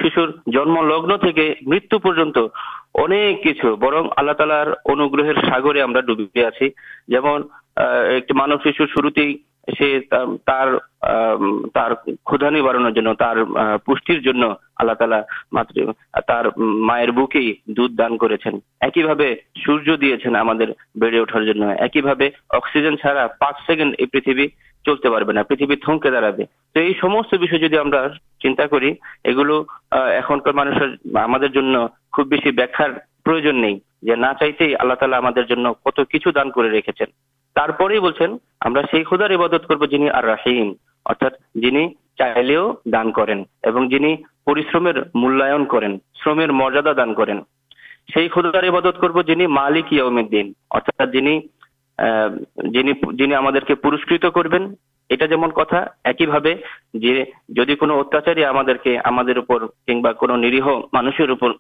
تلا 14.94 15.22
میرے 16.58 17.12
بوکی 17.12 17.54
دوان 17.68 18.18
کر 18.18 18.36
سورج 19.56 19.90
دے 20.02 20.16
ہم 20.26 20.52
بےڑے 20.96 21.72
ایک 21.72 21.96
ہی 21.96 22.02
پریتھ 22.02 22.36
চলতে 24.87 25.11
পারবে 25.11 25.33
না 25.33 25.43
পৃথিবী 25.43 25.77
থমকে 25.77 26.11
দাঁড়াবে 26.11 26.45
তো 26.75 26.81
এই 26.81 26.95
সমস্ত 26.95 27.35
বিষয় 27.35 27.59
যদি 27.59 27.79
আমরা 27.79 28.15
চিন্তা 28.43 28.67
করি 28.67 28.95
এগুলো 29.25 29.55
আহ, 29.91 30.09
এখনকার 30.21 30.55
মানুষের 30.55 30.91
আমাদের 31.15 31.53
জন্য 31.53 31.89
খুব 32.13 32.27
বেশি 32.27 32.51
ব্যাখ্যার 32.51 32.93
প্রয়োজন 33.23 33.57
নেই 33.57 33.77
যে 34.03 34.17
না 34.17 34.35
চাইতেই 34.35 34.77
আল্লাহ 34.77 34.97
তালা 34.97 35.17
আমাদের 35.17 35.47
জন্য 35.47 35.75
কত 35.85 36.01
কিছু 36.05 36.33
দান 36.33 36.51
করে 36.51 36.69
রেখেছেন 36.69 37.09
তারপরেই 37.57 38.01
বলছেন 38.01 38.39
আমরা 38.61 38.83
সেই 38.83 39.05
খুদার 39.05 39.33
ইবাদত 39.33 39.67
করব 39.67 39.87
যিনি 39.87 40.11
আর 40.11 40.27
রাহিম 40.27 40.75
অর্থাৎ 41.07 41.33
যিনি 41.55 41.83
চাইলেও 42.19 42.77
দান 42.89 43.11
করেন 43.11 43.45
এবং 43.63 43.89
যিনি 43.89 44.17
পরিশ্রমের 44.45 45.03
মূল্যায়ন 45.15 45.65
করেন 45.65 45.99
শ্রমের 46.15 46.53
মর্যাদা 46.53 46.95
দান 46.95 47.15
করেন 47.15 47.39
সেই 48.13 48.29
খুদার 48.29 48.65
ইবাদত 48.65 48.97
করব 48.99 49.17
যিনি 51.97 52.13
মালিক 52.13 52.51
ইয়াউমিদ্দিন 52.51 52.63
অর্থাৎ 52.63 52.63
যিনি 52.63 52.63
আহ, 52.63 52.71
যিনি 52.71 53.17
যিনি 53.17 53.35
আমাদেরকে 53.35 53.75
পুরস্কৃত 53.75 54.27
করবেন 54.27 54.75
এটা 55.11 55.27
যেমন 55.27 55.51
কথা 55.51 55.87
একইভাবে 56.05 56.63
যে 56.95 57.25
যদি 57.53 57.77
কোনো 57.77 57.99
অত্যাচারী 57.99 58.45
আমাদেরকে 58.45 58.99
আমাদের 58.99 59.39
উপর 59.39 59.67
কিংবা 59.67 60.13
কোনো 60.13 60.37
নিরীহ 60.37 60.69
মানুষের 60.93 61.31
উপর 61.31 61.53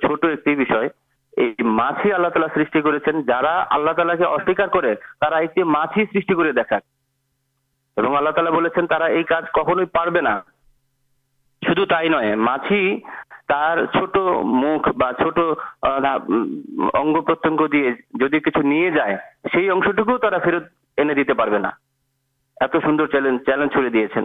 چھوٹ 0.00 0.24
ایک 1.36 1.60
اللہ 2.14 2.28
تعالی 2.28 2.46
سرٹی 2.54 2.80
کرالا 2.80 3.92
سارا 5.20 5.36
ایک 5.36 5.50
سیکھ 5.54 6.32
تگو 7.96 8.16
فیر 20.44 20.58
اینے 20.98 21.14
دیتے 21.14 21.32
پا 21.32 21.44
ات 22.60 22.76
سوند 22.82 23.00
چیلنج 23.12 23.72
چڑی 23.72 23.88
دیا 23.88 24.20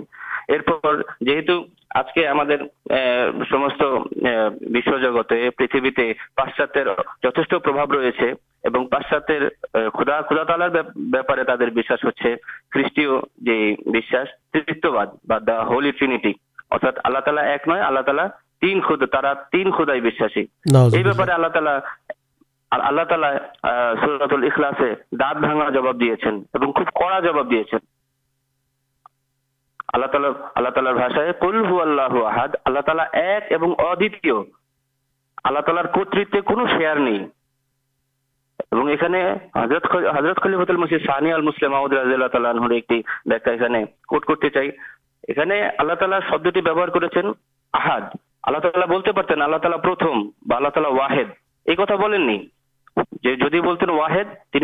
آج 1.95 2.13
کے 2.13 2.27
سمست 3.49 3.83
جگتے 5.01 5.49
پریتھوی 5.49 6.13
پاشچات 6.35 6.77
جتھے 7.23 7.59
پرباؤ 7.59 7.85
رہے 7.93 8.33
پاشچات 8.63 9.31
خدا 9.93 10.21
خدا 10.21 10.43
تالار 10.43 10.69
بےپارے 10.95 11.43
تعداد 11.43 11.75
بشاس 11.75 12.03
ہوں 12.03 12.35
خریشیوشاسواد 12.71 15.49
ہولی 15.49 15.91
ٹرینٹی 15.91 16.33
ارتھات 16.71 16.93
آللہ 17.03 17.19
تعالی 17.19 17.51
ایک 17.51 17.67
نئے 17.67 17.81
آللہ 17.81 18.01
تعالی 18.01 18.21
تین 18.61 18.81
خدا 18.81 19.05
تارا 19.05 19.33
تین 19.51 19.71
خدائی 19.71 20.01
بشاسی 20.01 20.41
یہ 20.41 21.03
بےپارے 21.03 21.31
آللہ 21.31 21.47
تعالی 21.47 21.71
اور 22.71 22.79
اللہ 22.83 23.01
تعالیٰ 23.01 23.33
سورت 24.05 24.33
الاخلاصے 24.33 24.93
دانت 25.11 25.37
بھاگا 25.37 25.69
جواب 25.69 25.99
دیا 25.99 26.15
خوب 26.53 26.91
کڑا 26.91 27.19
جواب 27.19 27.51
دیا 27.51 27.77
اللہ 29.93 30.05
تعالی 30.05 30.27
اللہ 30.55 30.69
تعالی 30.69 30.89
اللہ 30.89 31.07
ایک 45.23 45.39
اللہ 45.79 45.93
تعالی 45.93 46.15
شبدی 46.29 46.61
کرالا 46.61 48.85
بولتے 48.85 49.09
ہیں 49.09 49.41
اللہ 49.41 49.57
تعالیت 50.67 51.27
ایک 51.65 51.79
جدید 53.23 53.89
واہدم 53.89 54.33
تھی 54.51 54.59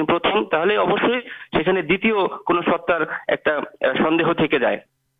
ستار 2.61 3.01
سندھ 3.97 4.57
جائے 4.57 4.92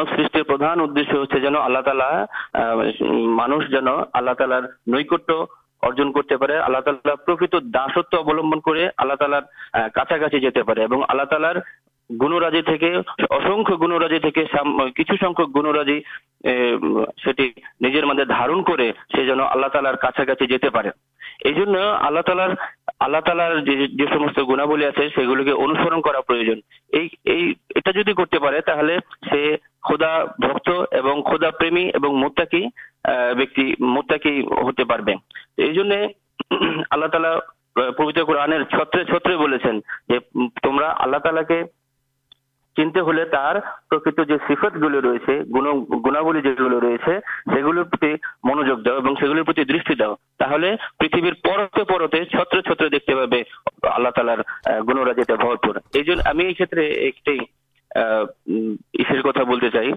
سردی 0.02 1.12
ہوتا 1.12 1.38
جن 1.38 1.54
تعلق 1.54 1.88
مانکٹ 4.86 5.30
ارجن 5.82 6.12
کرتے 6.12 6.54
اللہ 6.54 6.78
تعالی 6.78 7.60
داست 7.60 8.14
ابلمبن 8.14 8.60
کرالار 8.60 9.88
کا 9.88 10.04
গুণরাজি 12.09 12.61
থেকে 12.61 12.89
অসংখ্য 13.29 13.75
গুণরাজি 13.75 14.19
থেকে 14.19 14.45
সাম- 14.45 14.91
কিছু 14.91 15.17
সংখ্যক 15.17 15.49
গুণরাজি 15.49 15.97
আহ, 15.97 16.77
সেটি 17.23 17.53
নিজের 17.81 18.05
মধ্যে 18.05 18.25
ধারণ 18.25 18.61
করে 18.61 18.93
সে 19.15 19.25
যেন 19.25 19.39
আল্লাহ 19.39 19.69
তালার 19.69 19.97
কাছাকাছি 19.97 20.47
যেতে 20.47 20.69
পারে 20.69 20.89
এই 21.45 21.53
জন্য 21.53 21.77
আল্লাহ 21.77 22.23
তালার 22.23 22.55
আল্লাহ 22.99 23.21
তালার 23.21 23.61
যে 23.61 23.87
যে 23.87 24.07
সমস্ত 24.07 24.39
গুণাবলী 24.39 24.85
আছে 24.85 25.09
সেগুলোকে 25.09 25.51
অনুসরণ 25.51 26.01
করা 26.01 26.21
প্রয়োজন 26.21 26.59
এই 26.93 27.09
এই 27.25 27.43
এটা 27.75 27.91
যদি 27.91 28.13
করতে 28.13 28.39
পারে 28.39 28.61
তাহলে 28.61 28.99
সে 29.29 29.57
খোদা 29.83 30.11
ভক্ত 30.39 30.69
এবং 30.91 31.21
খোদা 31.21 31.51
প্রেমী 31.51 31.91
اللہ 42.78 43.24
تالارجیے 54.08 56.78
ایک 56.78 57.28
بولتے 59.46 59.70
چاہیے 59.70 59.92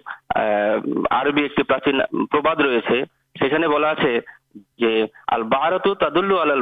ایک 1.42 1.60
پراچین 1.68 2.02
پردول 2.32 2.80
ال 6.40 6.62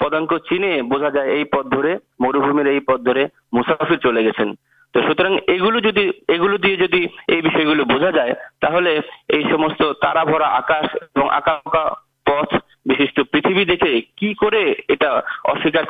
পদাঙ্ক 0.00 0.30
চিনে 0.38 0.82
বোঝা 0.82 1.10
যায় 1.10 1.28
এই 1.28 1.44
পথ 1.44 1.64
ধরে 1.66 1.98
মরুভূমির 2.20 2.66
এই 2.66 2.80
পথ 2.80 3.00
ধরে 3.00 3.28
মুসাফির 3.52 3.98
চলে 3.98 4.22
গেছেন 4.22 4.54
তো 4.92 5.02
সুতরাং 5.02 5.38
এগুলো 5.46 5.80
যদি 5.80 6.10
এগুলো 6.28 6.58
দিয়ে 6.58 6.76
যদি 6.76 7.08
এই 7.28 7.42
বিষয়গুলো 7.42 7.84
বোঝা 7.84 8.10
যায় 8.12 8.34
তাহলে 8.60 9.00
এই 9.28 9.42
সমস্ত 9.42 9.80
তারা 10.00 10.24
ভরা 10.24 10.46
আকাশ 10.46 10.86
এবং 11.16 11.30
আঁকা 11.30 11.54
পথ 12.26 12.48
বিশিষ্ট 12.86 13.20
পৃথিবী 13.20 13.64
দেখে 13.64 14.00
কি 14.16 14.34
করে 14.34 14.74
এটা 14.88 15.22
অস্বীকার 15.44 15.84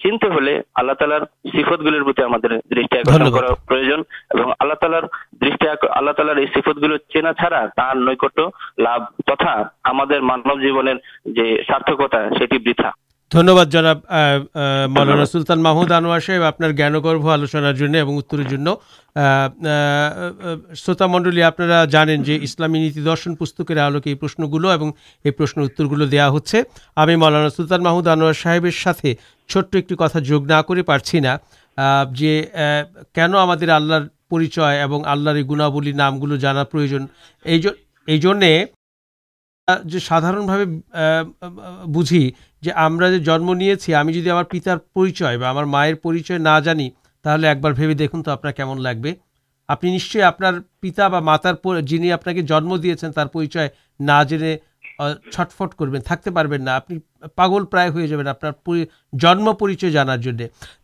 چنتے 0.00 0.28
ہلار 0.28 1.20
سفت 1.44 1.80
گلر 1.80 2.02
دکر 5.42 5.86
اور 5.90 6.44
سیفت 6.54 6.76
گلو 6.76 6.96
چینا 6.96 7.32
چڑھاٹ 7.32 7.78
لابھ 8.78 9.20
ترا 9.26 10.20
مانو 10.20 10.60
جیونے 10.60 10.94
دنیہباد 13.34 13.66
جناب 13.66 13.98
مولانا 14.90 15.26
سلطان 15.26 15.62
محمود 15.62 15.92
انوار 15.92 16.20
صاحب 16.20 16.42
آپ 16.42 16.62
آلوچنگ 16.62 18.08
اتر 18.08 18.42
شروت 20.74 21.02
منڈل 21.02 21.42
آپ 21.42 21.60
اسلامی 22.42 22.78
نیتی 22.78 23.00
درشن 23.00 23.36
پسکر 23.36 23.76
آلوکے 23.76 24.10
یہ 24.10 24.14
پرشنگل 24.14 24.64
اور 24.64 24.78
یہ 25.24 25.30
پرشن 25.30 25.60
اتر 25.60 25.84
گلو 25.84 26.04
ہوئی 26.96 27.16
مولانا 27.16 27.48
سلطان 27.48 27.82
محمود 27.82 28.06
انوار 28.06 28.32
صاحب 28.32 28.66
چھٹ 29.48 29.74
ایک 29.74 29.88
کتا 29.88 30.18
جگ 30.18 30.46
نہا 30.46 31.36
جی 32.10 32.42
کن 33.14 33.34
ہم 33.34 33.50
آلچر 33.50 34.60
اور 34.60 35.06
آللہ 35.06 35.30
گنا 35.50 35.68
نام 35.94 36.22
گلو 36.22 36.36
جانا 36.36 36.64
پروجن 36.64 37.06
جو 37.58 37.70
سادار 40.00 40.34
بجی 41.86 42.30
جو 42.62 42.72
آ 42.74 42.88
جمے 43.18 43.94
ہمیں 43.94 44.12
جی 44.12 44.30
ہمارے 44.30 44.58
پتار 44.58 44.76
پریچار 44.92 45.64
مائرچ 45.64 46.30
نہ 46.30 46.58
جانی 46.64 46.90
تھی 47.24 47.46
ایک 47.46 47.60
بار 47.60 47.72
بھی 47.72 47.94
دیکھ 47.94 48.16
تو 48.24 48.30
آپ 48.30 48.42
کم 48.56 48.78
لگے 48.78 49.12
آپ 49.68 49.84
نشچ 49.84 50.16
آپ 50.16 50.38
پتاار 50.80 51.80
جن 51.80 52.10
آپ 52.12 52.24
کے 52.24 52.42
جنم 52.42 52.76
دے 52.76 52.94
دیں 52.94 53.10
ترچی 53.10 53.66
نہ 54.00 54.22
جنے 54.28 54.56
چٹفٹ 54.98 55.74
کرتے 55.74 56.12
ہیں 56.12 56.68
آپ 56.68 56.92
پاگل 57.34 57.64
پر 57.64 57.88
جنم 59.12 59.52
پریچے 59.52 59.90
جانار 59.90 60.16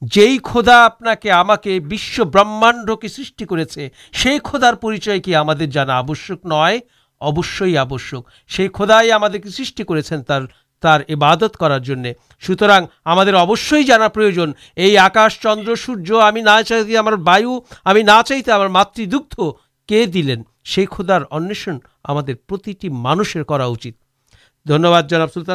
جی 0.02 0.38
کھدا 0.44 0.76
آپ 0.84 0.98
کے 1.22 1.30
ہما 1.30 1.56
کے 1.56 1.78
بش 1.80 2.20
برہ 2.32 3.06
سی 3.08 4.38
خودارچی 4.44 5.34
ہما 5.34 5.52
آبشک 5.88 6.46
نئے 6.46 6.78
اوشی 7.20 7.76
آئی 7.78 8.68
کھدائی 8.68 9.12
ہم 9.12 9.24
سٹی 9.50 9.84
کر 9.84 10.40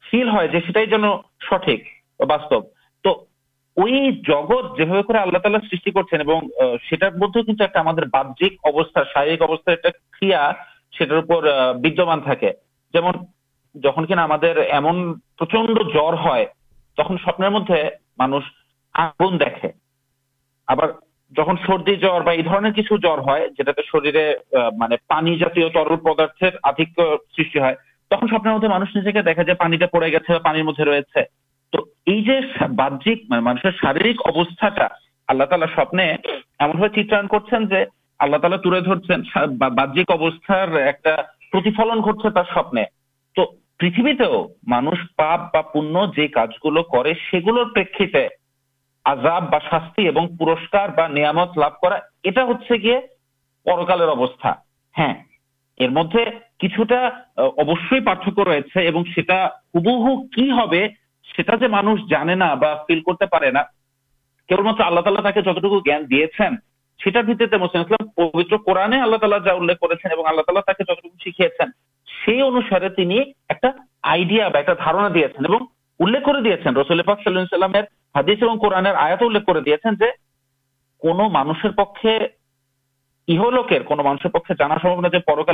فیل 0.03 0.29
ہو 0.29 0.46
جانا 0.46 1.16
سٹک 1.40 1.87
واستو 2.20 2.61
تو 3.05 3.12
آللہ 5.14 5.38
تعالی 5.38 5.59
سنٹر 6.90 7.83
مدد 7.83 8.14
ایک 8.40 8.57
باہر 8.62 9.05
شاریک 9.05 9.42
ایکٹرپردمان 10.92 12.20
تھا 12.20 12.35
جن 13.74 14.04
کن 14.04 14.18
ایمنچ 14.18 15.42
جر 15.92 16.14
ہے 16.24 16.44
تخت 16.98 17.24
سپے 17.24 17.48
مانگ 18.18 19.37
دیکھے 19.38 19.68
اب 20.68 20.81
جہاں 21.35 21.54
سردی 21.66 21.94
جر 21.96 22.28
شہرے 23.83 24.96
پانی 25.09 25.37
جاتی 25.38 25.68
ترل 25.70 25.96
پدار 25.96 26.26
سب 28.11 28.28
سوپر 28.31 28.50
مدد 28.50 28.64
مجھے 28.64 29.54
پانی 29.54 29.76
پڑے 29.87 30.09
گی 30.09 30.38
پانی 30.44 30.62
مدد 30.62 30.81
رویہ 30.81 31.22
باہر 32.68 33.14
میرے 33.31 33.70
شارک 33.70 34.26
ابستا 34.26 34.68
تعالی 35.28 35.66
سوپنے 35.74 36.11
ایمن 36.61 36.88
چیٹا 36.88 37.20
کرالا 37.22 38.57
ترے 38.57 38.81
باہر 39.59 40.76
ایکفلن 41.54 42.00
گٹتے 42.00 42.85
تو 43.38 43.44
پیو 43.81 44.42
مان 44.66 44.87
پہ 45.12 45.61
گرفیے 46.92 48.24
شاستی 49.61 50.07
اور 50.07 50.29
پورسم 50.38 50.88
لوگ 59.74 60.24
ہیٹا 61.29 61.55
جو 61.57 61.68
مانگ 61.68 62.07
جانے 62.11 62.35
کرتے 62.35 62.35
ناول 62.35 63.51
ملتا 64.51 64.72
تعالی 64.72 65.20
تک 65.22 65.38
جتنا 65.38 65.98
جانے 67.01 67.57
مسلم 67.57 67.83
اسلام 67.83 68.09
پبتر 68.09 68.57
قورنے 68.59 69.01
اللہ 69.01 69.16
تعالی 69.16 69.37
جا 69.44 69.55
کر 69.74 69.94
جتنا 69.94 71.09
شکیے 71.20 71.48
آئیڈا 74.02 74.72
دارا 74.72 75.09
دیا 75.09 75.26
ر 75.26 75.57
آتے 78.14 78.33
ہیں 78.33 79.90
جو 79.90 80.07
کون 80.98 81.33
مانشن 81.33 81.70
پک 81.70 82.07
لوکر 83.28 83.83
مانس 84.02 84.26
نا 84.61 85.09
جو 85.09 85.20
پر 85.20 85.52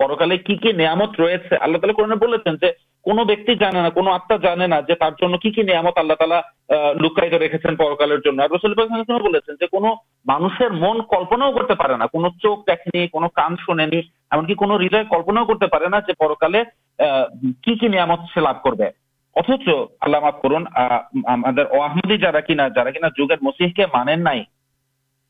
من 0.00 0.14
کلینا 0.16 0.36
چوکی 0.36 0.72
ایمنک 0.72 1.18
ہدنات 17.84 18.20
سے 18.34 18.40
لاب 18.40 18.62
کردی 18.62 18.84
جا 22.16 22.40
کن 22.40 22.60
جگہ 23.16 23.34
مسیح 23.42 23.68
کے 23.76 23.86
مانے 23.86 24.16
نئی 24.16 24.42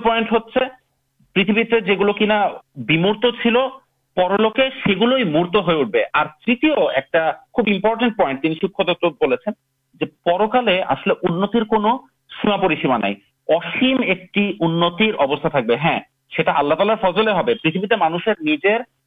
ہاں 15.83 15.99
آللہ 16.47 16.73
تعالی 16.73 16.93
فضل 17.01 17.27
مانس 17.95 18.27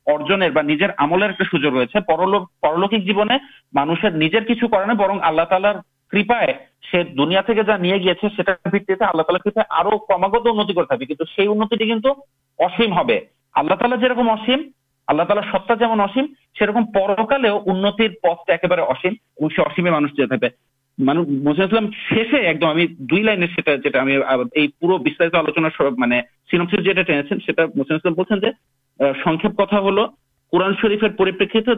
ارجن 0.06 0.42
ایک 0.42 1.42
سوجو 1.42 1.70
ریس 1.70 1.96
پرلوکی 2.06 2.98
جیونے 2.98 3.34
مانس 3.72 4.04
کچھ 4.48 4.64
کرنا 4.72 4.92
برن 4.92 5.18
آللہ 5.22 5.42
تعالی 5.42 5.68
کپائیں 6.10 6.52
دنیا 6.94 7.40
سبیم 7.46 7.84
سرکال 8.36 8.70
پہ 8.70 8.94
بہت 18.22 19.58
اصیم 19.58 19.88
مانگ 20.98 21.52
جسم 21.52 21.86
شیشے 22.08 22.36
ایک 22.36 22.60
دم 22.60 22.78
دوائیں 23.00 24.66
پورا 24.80 24.96
آلوچنا 25.38 25.68
چینم 26.50 26.64
بولتے 28.14 28.50
قرآن 30.52 30.72
شریک 30.82 31.04
پکچھا 31.38 31.72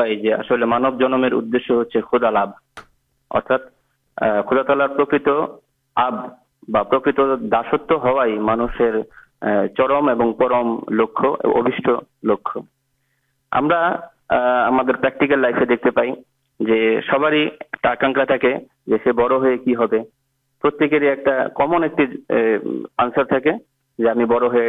پرتکی 20.64 21.08
آنسر 22.98 23.38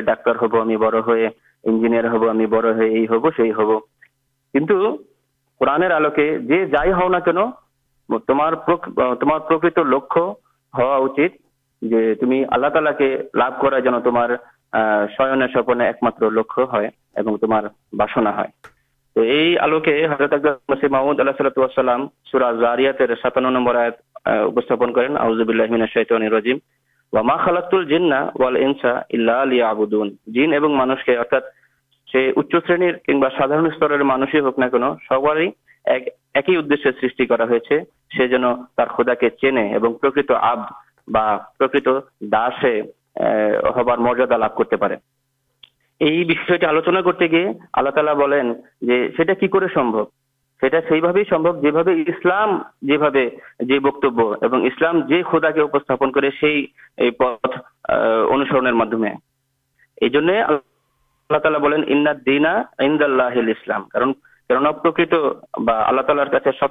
ڈاکٹر 0.01 0.35
ہو 0.35 1.15
بڑھ 1.67 2.65
قرآن 5.59 5.81
لکھا 5.81 6.69
تعالی 12.69 12.89
کر 17.15 17.67
باسنا 17.93 18.43
تو 19.15 19.23
یہ 19.23 19.59
آلوکے 19.59 20.07
محمود 20.89 21.19
اللہ 21.19 21.31
صلاحلام 21.37 22.07
سوراز 22.31 22.63
ساتان 23.21 23.45
جینس 30.27 31.03
کے 31.05 31.17
সে 32.16 32.32
উচ্চ 32.36 32.56
শ্রেণীর 32.56 32.96
কিংবা 32.96 33.30
সাধারণ 33.30 33.70
স্তরের 33.70 34.04
মানুষই 34.04 34.40
হোক 34.40 34.58
না 34.58 34.68
কেন 34.68 34.94
সবারই 35.08 35.52
এক 35.84 36.02
একই 36.34 36.56
উদ্দেশ্যে 36.56 36.92
সৃষ্টি 36.92 37.26
করা 37.26 37.46
হয়েছে 37.46 37.84
সে 38.16 38.28
যেন 38.28 38.54
তার 38.76 38.88
খোদাকে 38.88 39.30
চেনে 39.30 39.70
এবং 39.72 39.94
প্রকৃত 40.00 40.30
আব 40.30 40.60
বা 41.08 41.52
প্রকৃত 41.58 42.00
দাসে 42.24 42.82
আহ, 42.82 43.72
হবার 43.76 44.00
মর্যাদা 44.00 44.38
লাভ 44.38 44.52
করতে 44.54 44.76
পারে 44.76 44.96
এই 46.00 46.24
বিষয়টি 46.24 46.66
আলোচনা 46.66 47.02
করতে 47.02 47.28
গিয়ে 47.28 47.54
আল্লাহ 47.72 47.94
তালা 47.94 48.14
বলেন 48.14 48.54
যে 48.82 49.12
সেটা 49.16 49.34
কি 49.34 49.48
করে 49.48 49.68
সম্ভব 49.68 50.06
সেটা 50.62 50.80
সেইভাবেই 50.80 51.24
সম্ভব 51.24 51.60
যেভাবে 51.60 51.92
اللہ 61.29 61.39
تعالی 61.39 61.57
شر 66.51 66.69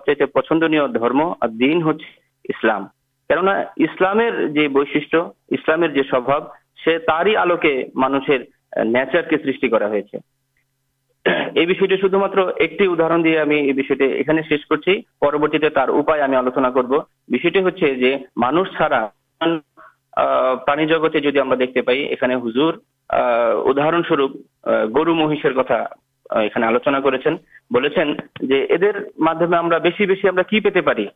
ایک 12.56 12.80
دے 13.24 13.36
ہمیں 13.36 14.42
شیش 14.48 14.66
کرو 14.66 15.72
مانا 18.36 19.06
پرانی 20.66 20.86
جگتے 20.86 21.20
دیکھتے 21.54 21.82
پائی 21.82 22.02
یہ 22.02 22.34
ہزر 22.34 22.76
আহ, 23.09 23.69
উদাহরণস্বরূপ 23.69 24.31
আহ, 24.63 24.85
গরু 24.87 25.13
মহিষের 25.13 25.53
কথা 25.53 25.87
আহ, 26.29 26.39
এখানে 26.39 26.65
আলোচনা 26.65 27.01
করেছেন 27.01 27.37
বলেছেন 27.73 28.15
যে 28.43 28.65
এদের 28.65 29.11
মাধ্যমে 29.19 29.57
আমরা 29.57 29.79
বেশি 29.79 30.05
বেশি 30.05 30.29
আমরা 30.29 30.43
কি 30.43 30.59
পেতে 30.59 30.81
পারি 30.81 31.07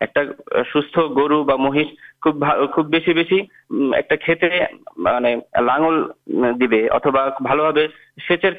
একটা 0.00 0.20
আহ, 0.20 0.62
সুস্থ 0.72 0.98
গরু 0.98 1.44
বা 1.44 1.56
মহিষ 1.56 1.86
খুব 2.22 2.40
ভা- 2.40 2.66
খুব 2.66 2.86
বেশি 2.86 3.14
বেশি 3.14 3.46
উম, 3.70 3.94
একটা 3.94 4.16
ক্ষেতে 4.16 4.66
মানে 4.98 5.40
লাঙল 5.60 6.10
উম, 6.26 6.52
দিবে 6.52 6.90
অথবা 6.90 7.30
ভালোভাবে 7.42 7.88
সেচের 8.28 8.54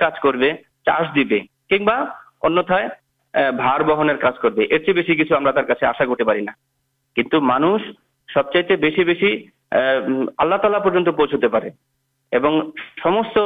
سمست 12.33 13.39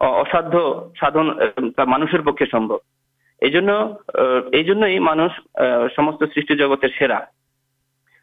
اساد 0.00 0.54
سادن 1.00 1.28
مانسر 1.90 2.20
پکے 2.20 2.44
سمبھو 2.50 2.78
یہ 3.42 4.98
مانس 5.00 5.40
سمست 5.96 6.22
سرٹی 6.34 6.56
جگت 6.56 6.84
سرا 6.98 7.18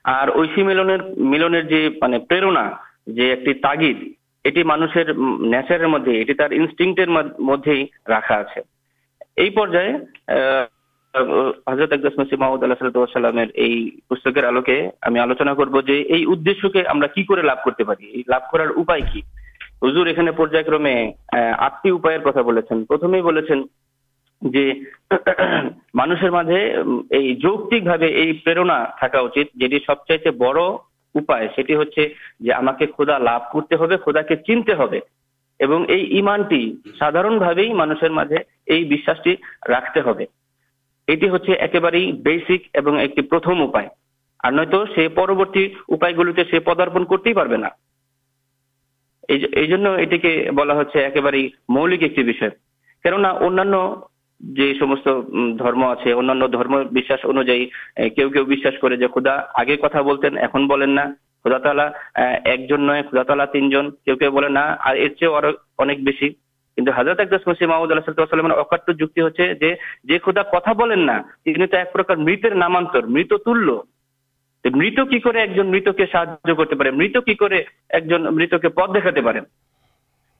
اور 0.05 0.27
ঐশী 0.35 0.63
ملن 0.63 0.91
ملن 1.31 1.55
پرنا 2.29 2.69
جو 3.07 3.23
ایک 3.23 3.61
تاغید 3.61 4.03
یہ 4.45 4.63
مانسر 4.63 5.13
نیچر 5.13 5.85
مدد 5.87 6.07
یہ 6.07 6.33
تر 6.37 6.51
انسٹینکٹر 6.51 7.07
مدد 7.39 7.67
رکھا 8.09 8.35
آئی 8.35 9.49
پرائے 9.49 9.91
حضرت 11.67 11.93
اقدس 11.93 12.17
مسیح 12.17 12.37
محمود 12.39 12.63
اللہ 12.63 12.75
صلاۃ 12.79 13.05
সাল্লামের 13.13 13.49
এই 13.65 13.73
পুস্তকের 14.09 14.45
আলোকে 14.45 14.75
আমি 15.07 15.19
আলোচনা 15.19 15.53
করব 15.53 15.75
যে، 15.87 15.95
এই 16.15 16.25
উদ্দেশ্যকে 16.33 16.81
আমরা 16.93 17.07
কি 17.15 17.23
করে 17.25 17.41
লাভ 17.41 17.59
করতে 17.63 17.83
পারি? 17.83 18.23
লাভ 18.27 18.43
করার 18.51 18.71
উপায় 18.81 19.03
কি? 19.11 19.21
آٹھ 21.57 21.85
میرے 29.55 29.79
سب 29.79 30.05
چاہتے 30.07 30.31
خدا 33.97 34.21
کے 34.21 34.35
چنتے 34.35 34.73
سن 34.75 36.21
مانگی 36.21 36.63
رکھتے 39.69 39.99
ہوئے 39.99 40.25
بےسکما 42.11 43.81
نوبرتی 44.49 45.67
پدارپن 46.59 47.05
کرتے 47.05 47.29
ہی 47.29 47.33
ایک 49.27 49.71
نئے 62.71 63.01
خدا 63.03 63.23
تعالی 63.23 63.45
تین 63.53 63.69
جن 63.69 63.89
چنے 64.05 64.29
بہت 66.77 67.09
حضرت 67.19 67.47
محمود 67.61 67.91
اللہ 67.91 68.01
صلاح 68.05 68.25
اللہ 68.31 68.93
جدا 68.93 70.41
کتا 70.43 70.73
بنین 70.73 71.09
مت 72.19 72.45
نامان 72.45 72.85
مطلب 73.07 73.69
তো 74.64 74.70
মৃত 74.70 75.00
কি 75.00 75.20
করে 75.20 75.40
একজন 75.40 75.66
মৃতকে 75.66 76.06
সাহায্য 76.06 76.54
করতে 76.54 76.74
পারে 76.74 76.90
মৃত 76.90 77.18
কি 77.18 77.34
করে 77.34 77.64
একজন 77.90 78.30
মৃতকে 78.30 78.68
পথ 78.68 78.90
দেখাতে 78.90 79.22
পারেন 79.22 79.44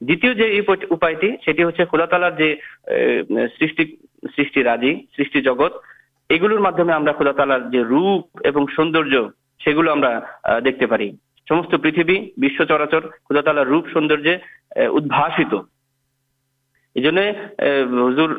দ্বিতীয় 0.01 0.35
যে 0.35 0.47
এই 0.47 0.61
উপায়- 0.61 0.87
উপায়টি 0.91 1.37
সেটি 1.45 1.65
হচ্ছে 1.65 1.85
খোদা 1.85 2.07
তালার 2.07 2.37
যে 2.37 2.49
আহ, 2.53 3.21
সৃষ্টি 3.59 3.97
সৃষ্টি 4.37 4.63
রাজি 4.63 5.07
সৃষ্টি 5.17 5.43
জগৎ 5.43 5.73
এগুলোর 6.31 6.61
মাধ্যমে 6.61 6.93
আমরা 6.93 7.13
খোদা 7.13 7.33
তালার 7.33 7.71
যে 7.71 7.81
مطلب 16.98 18.32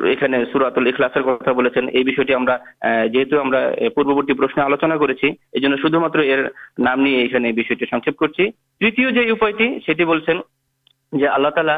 تعالی 11.49 11.71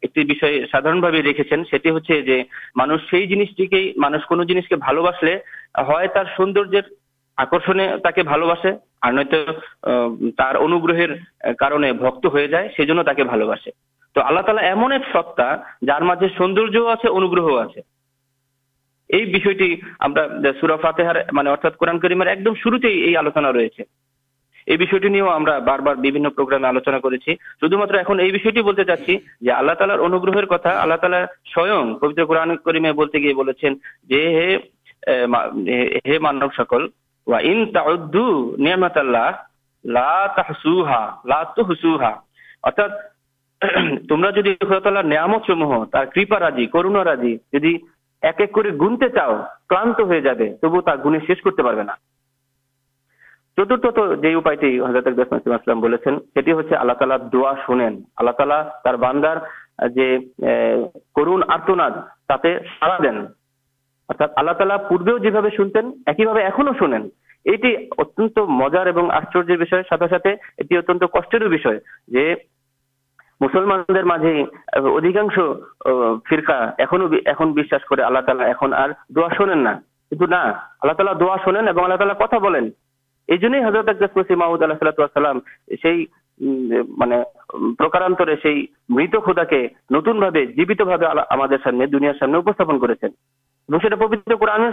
ایک 0.00 0.18
رکھے 0.48 1.56
ہیں 1.56 1.64
سب 1.64 2.18
مان 2.76 2.96
جی 3.10 3.66
کے 3.66 3.92
مش 3.96 4.26
کنس 4.28 4.68
کے 4.68 4.76
سوندر 6.36 6.80
بار 25.60 25.78
بارے 25.78 26.58
آلوچنا 26.64 26.98
شدھ 27.60 27.74
مت 27.74 27.92
یہ 28.18 28.84
چاچی 28.84 29.16
اللہ 29.48 29.72
تعالی 29.72 29.94
انہر 29.94 30.42
اللہ 30.64 30.94
تعالی 30.94 31.24
سوئر 31.54 32.24
قورن 32.24 32.56
کریم 32.56 32.86
سکل 36.56 36.86
چت 53.58 53.74
حضرت 54.80 55.06
اللہ 56.72 56.92
تعالح 56.92 57.18
دل 57.32 57.50
تعالہ 58.82 58.96
باندار 58.96 59.36
کر 62.28 62.58
سارا 62.70 62.96
دین 63.02 63.24
اللہ 64.20 64.52
تعالی 64.52 64.74
پورے 64.88 65.18
حضرت 83.64 84.30
محمود 84.30 84.62
اللہ 84.62 84.74
صلاح 84.74 85.02
اللہ 87.88 88.14
پر 88.14 88.34
مت 88.88 89.16
خودا 89.24 89.44
کے 89.44 89.66
نتھے 89.90 90.44
جیب 90.46 90.72
سامنے 91.64 91.86
دنیا 91.86 92.12
سامنے 92.18 93.08
এবং 93.69 93.79
সেটা 93.79 93.95
পবিত্র 93.95 94.37
কোরআন 94.37 94.63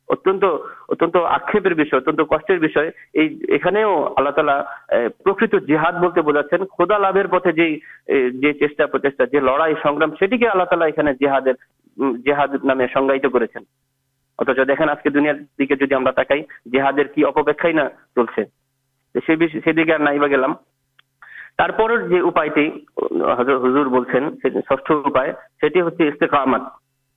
অত্যন্ত 0.09 0.44
অত্যন্ত 0.88 1.16
আক্ষেপের 1.16 1.74
বিষয় 1.74 1.98
অত্যন্ত 1.98 2.20
কষ্টের 2.20 2.59
বিষয় 2.59 2.90
এই 3.14 3.44
এখানেও 3.48 4.14
আল্লাহ 4.16 4.34
তালা 4.34 4.56
আহ, 4.88 5.09
প্রকৃত 5.24 5.56
জিহাদ 5.56 6.02
বলতে 6.02 6.20
বোঝাচ্ছেন 6.20 6.64
খোদা 6.64 6.98
লাভের 6.98 7.28
পথে 7.28 7.52
যেই 7.52 7.74
আহ, 7.74 8.14
যে 8.34 8.54
চেষ্টা 8.54 8.86
প্রচেষ্টা 8.86 9.26
যে 9.26 9.40
লড়াই 9.40 9.74
সংগ্রাম 9.82 10.11
সেটিকে 10.18 10.48
আল্লাহ 10.48 10.66
তালা 10.66 10.88
এখানে 10.88 11.14
জিহাদের 11.14 11.54
উম, 11.96 12.16
জিহাদ 12.16 12.64
নামে 12.64 12.88
সংজ্ঞায়িত 12.88 13.26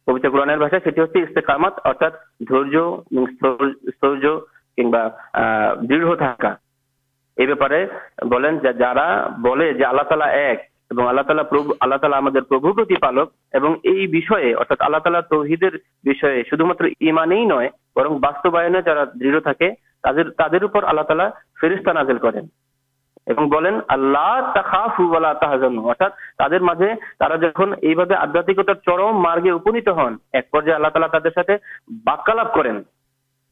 پر 0.09 0.19
تعالوہدر 0.19 0.91
جا 0.91 1.05
دے 1.05 1.25
تر 20.59 20.83
اللہ 20.83 21.03
تعالی 21.03 21.25
فیرستان 21.61 22.19
کر 22.19 22.41
تعداد 25.39 26.63
مجھے 26.63 26.91
ترا 27.19 27.37
جن 27.37 27.73
آدھات 28.15 28.51
چرم 28.87 29.21
مارگے 29.23 29.51
اپنیت 29.51 29.89
ہن 29.97 30.13
ایک 30.33 30.51
پہ 30.51 30.59
آللہ 30.73 30.89
تعالی 30.89 31.09
تعداد 31.13 31.51
باکالاپ 32.05 32.55
کریں 32.55 32.73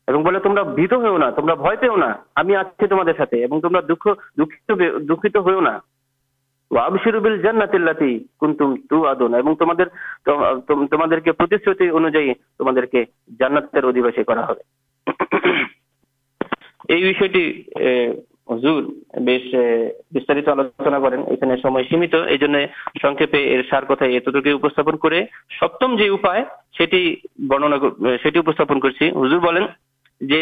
تمہارا 0.08 0.38
تمہارا 0.38 1.54
بھائی 1.54 1.76
پیو 1.76 1.96
نا 1.96 2.10
ہمیں 2.36 2.56
آتی 2.56 2.86
تمہارا 2.86 3.80
دکھت 5.08 5.36
ہونا 5.36 5.78
وابشروا 6.70 7.20
بالجنة 7.20 7.74
التي 7.74 8.12
كنتم 8.40 8.68
توعدون 8.90 9.34
এবং 9.34 9.52
তোমাদের 9.54 9.86
তোমাদেরকে 10.90 11.30
প্রতিশ্রুতি 11.32 11.86
অনুযায়ী 11.90 12.28
তোমাদেরকে 12.58 13.00
জান্নাতের 13.40 13.84
অধিবাসী 13.84 14.22
করা 14.24 14.42
হবে। 14.48 14.62
এই 16.88 17.02
বিষয়টি 17.10 17.42
আহ, 18.43 18.43
হুজুর 18.49 18.77
বেশ 19.21 19.53
আহ, 19.53 19.63
বিস্তারিত 20.11 20.47
আলোচনা 20.47 20.99
করেন 20.99 21.23
এখানে 21.27 21.57
সময় 21.57 21.83
সীমিত 21.83 22.15
এই 22.15 22.37
জন্য 22.37 22.55
সংক্ষেপে 23.01 23.43
এর 23.43 23.63
সার 23.69 23.85
কথা 23.85 24.05
এতটুকু 24.07 24.49
উপস্থাপন 24.55 24.95
করে 24.95 25.25
সপ্তম 25.49 25.97
যে 25.97 26.09
উপায় 26.09 26.45
সেটি 26.73 26.99
বর্ণনা 27.47 27.77
কর- 27.77 28.07
আহ, 28.07 28.17
সেটি 28.23 28.39
উপস্থাপন 28.39 28.79
করছি 28.79 29.11
হুজুর 29.11 29.39
বলেন 29.39 29.67
যে 30.21 30.39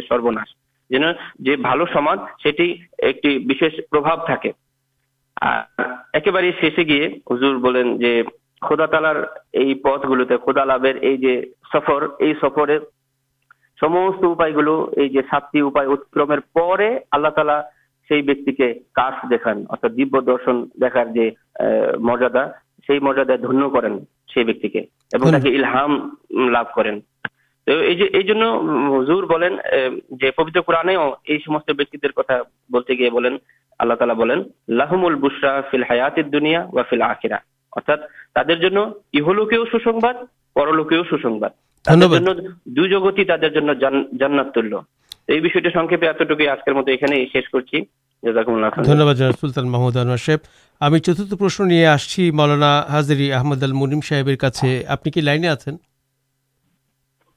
سروناشم 0.00 0.64
ایک 6.14 6.28
شیشے 6.60 6.82
گی 6.82 7.00
ہزر 7.30 7.56
بولیں 7.56 8.22
خودا 8.62 8.86
تلار 8.86 9.16
سفر 11.72 12.06
یہ 12.20 12.32
سفر 12.42 12.78
সমস্ত 13.79 14.23
উপায়গুলো 14.25 14.73
এই 14.95 15.09
যে 15.09 15.21
সাতটি 15.29 15.61
উপায় 15.61 15.87
অতিক্রমের 15.87 16.41
পরে 16.53 16.99
আল্লাহ 17.11 17.31
তালা 17.31 17.57
সেই 18.09 18.21
ব্যক্তিকে 18.21 18.67
কাশ 18.93 19.15
দেখান 19.29 19.65
অর্থাৎ 19.65 19.91
দিব্য 19.91 20.21
দর্শন 20.21 20.55
দেখার 20.79 21.13
যে 21.13 21.25
আহ, 21.29 21.65
মর্যাদা 21.99 22.43
সেই 22.85 22.99
মর্যাদায় 22.99 23.37
ধন্য 23.37 23.69
করেন 23.69 23.93
সেই 24.27 24.43
ব্যক্তিকে 24.43 24.81
এবং 25.11 25.25
তাকে 25.33 25.49
ইলহাম 25.49 25.91
উম, 26.31 26.49
লাভ 26.49 26.67
করেন 26.75 26.95
তো 27.67 27.73
এই 27.83 27.95
যে 27.95 28.05
এই 28.13 28.23
জন্য 28.23 28.43
উম, 28.61 28.89
হুজুর 28.89 29.25
বলেন 29.25 29.53
আহ, 29.59 29.91
যে 30.13 30.27
পবিত্র 30.31 30.61
কোরআনেও 30.61 31.03
এই 31.25 31.39
সমস্ত 31.39 31.69
ব্যক্তিদের 31.71 32.11
কথা 32.11 32.35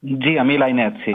جی 0.04 0.58
لائنک 0.58 1.10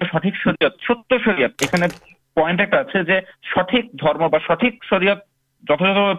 سٹک 0.06 0.36
شریات 0.36 0.72
ستر 0.82 1.18
شریات 1.24 1.62
پائنٹ 2.36 2.60
ایک 2.60 2.74
سٹک 3.46 3.94
سٹھک 4.40 4.84
شریات 4.84 5.18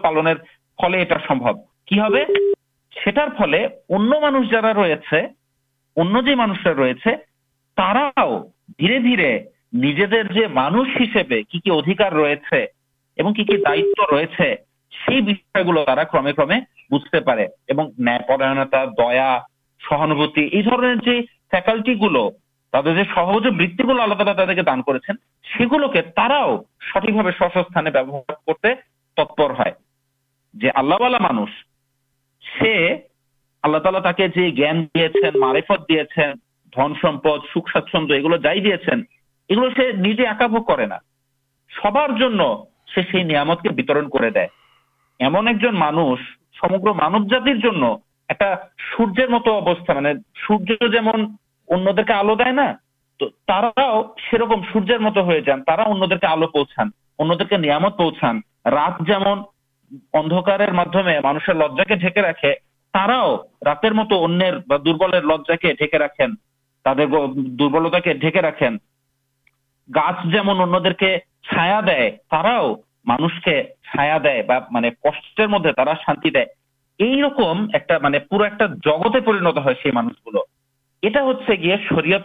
پالنے 0.02 0.34
رہا 0.80 1.14
دھی 15.20 15.34
مکار 16.22 16.52
بجتے 16.90 17.20
پڑے 17.20 17.46
گا 17.70 17.82
نیا 17.98 18.18
پڑتا 18.28 18.84
دیا 18.98 19.38
سہانوتی 19.80 20.48
یہ 20.52 21.20
فیکلٹی 21.50 21.94
گلو 22.00 22.28
ترجیح 22.72 23.12
بتاتا 24.14 24.44
دان 24.66 24.82
کرتے 24.82 25.12
ہیں 25.12 25.16
سی 25.48 25.64
گلو 25.72 25.88
کے 25.88 26.02
تراو 26.16 26.56
سٹک 26.82 27.28
سست 27.38 27.76
کرتے 27.76 28.74
تتپر 29.16 29.50
ہے 29.60 29.70
مانس 30.62 31.48
تھی 32.60 32.92
سب 41.70 41.98
نیا 43.14 43.44
ایمن 45.20 45.48
ایک 45.48 45.56
جن 45.56 45.74
مانگ 45.74 46.86
مانو 46.86 47.24
جاتر 47.24 47.96
سورجر 48.96 49.28
مت 49.28 49.48
اب 49.48 49.68
سور 50.46 50.58
دے 50.58 51.00
تو 53.20 53.28
سورجر 54.72 54.98
مت 54.98 55.16
ہو 55.16 55.38
جان 55.38 55.62
ترا 55.62 55.82
انچان 55.82 56.88
اُن 57.18 57.38
دیکھے 57.38 57.56
نیا 57.56 57.78
پوچھان 57.78 58.40
رات 58.64 59.00
جو 59.00 59.34
مانوش 60.12 61.50
لجا 61.50 61.84
کے 61.84 61.96
ڈھے 61.96 62.22
رات 62.22 62.44
لجا 63.62 63.74
کے 63.74 64.04
ڈھونڈیں 64.04 64.50
تربلتا 66.86 67.98
ڈے 68.14 68.40
رکھیں 68.40 68.70
گا 69.88 70.10
چائا 71.44 71.80
دانے 74.18 74.90
مدد 75.46 75.78
شانتی 75.96 76.30
ایک 76.98 77.40
پورا 78.30 78.44
ایک 78.44 78.62
جگتے 78.84 79.20
پرینت 79.20 79.58
ہے 79.58 79.74
شرحت 81.88 82.22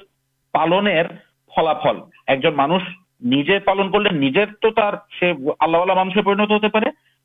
پالنے 0.54 1.04
فلافل 1.54 1.98
ایک 2.28 2.44
جن 2.44 2.56
مانس 2.56 2.82
نجی 3.24 3.60
پالن 3.60 3.92
کرانے 3.92 4.30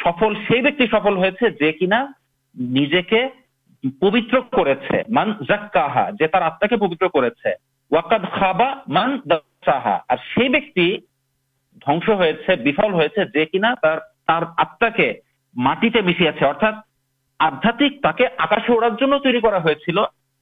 سفل 0.00 0.34
سفل 0.86 1.12
ہوا 1.12 1.26
آپ 14.56 14.80
کے 14.80 16.00
مشیا 16.00 16.30
سے 16.38 16.64
آپ 17.38 17.62
کے 18.16 18.26
آکاشے 18.38 18.72
اڑار 18.72 18.90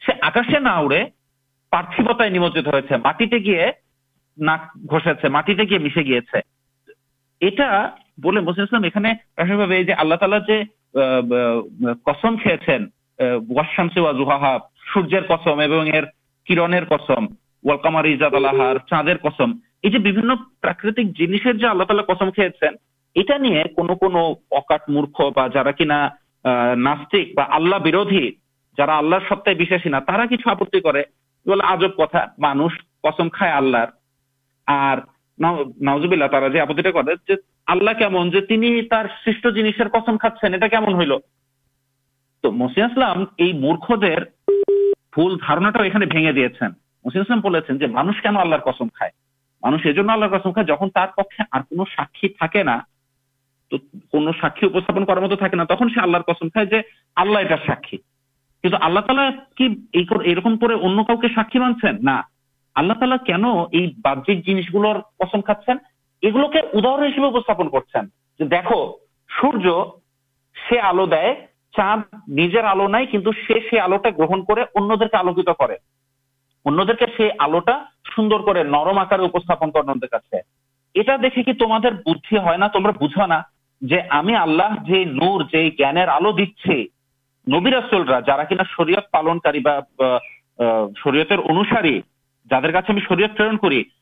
سے 0.07 0.13
آکاشے 0.23 0.59
نہمجھت 0.59 2.67
ہوٹی 2.67 3.45
گیے 3.45 3.71
ناکے 4.39 5.29
مٹی 5.29 5.59
گیے 5.59 5.79
مشی 5.79 6.07
گیا 6.07 6.39
یہ 7.41 7.51
نسک 26.77 27.35
بردی 27.35 28.31
جا 28.79 29.01
سب 29.29 29.45
کچھ 29.45 30.49
آپتی 30.49 30.81
آجب 31.65 31.91
کتنا 31.97 32.21
مانم 32.39 33.29
کئے 33.29 33.51
آللہ 33.51 33.85
اور 34.69 34.99
نوزی 35.81 36.61
آپتی 36.61 36.83
پچ 37.71 38.03
مخترا 38.03 39.09
ساکی 54.41 54.69
کر 54.69 55.09
پسند 56.21 56.49
کھائے 56.49 56.71
اللہ 57.17 57.39
ساکی 57.67 57.97
آللہ 58.65 59.01
تعالی 59.01 60.01
ارکم 60.33 60.57
کر 60.57 61.29
ساکی 61.35 61.59
مانچ 61.59 61.85
سا 61.85 62.21
آلہ 62.77 62.93
تعالی 62.93 63.17
کنجک 63.27 64.47
جنس 64.47 64.75
گل 64.75 64.87
پسند 65.19 65.43
بدھی 66.23 66.59
ہے 66.59 67.63
بوجھ 82.93 83.19
نا 83.19 83.41
ہمیں 84.11 84.35
آلہ 84.35 84.63
نوران 85.07 85.77
نبی 87.47 87.71
رسولا 87.71 88.19
جا 88.21 88.43
کی 88.45 88.55
شرعت 88.77 89.11
پالن 89.11 89.39
شرعت 90.97 91.33
انوسار 91.33 91.85
جا 92.51 92.61
کر 92.61 92.99
شریکت 92.99 93.37
پیرن 93.39 93.57
کر 93.57 94.00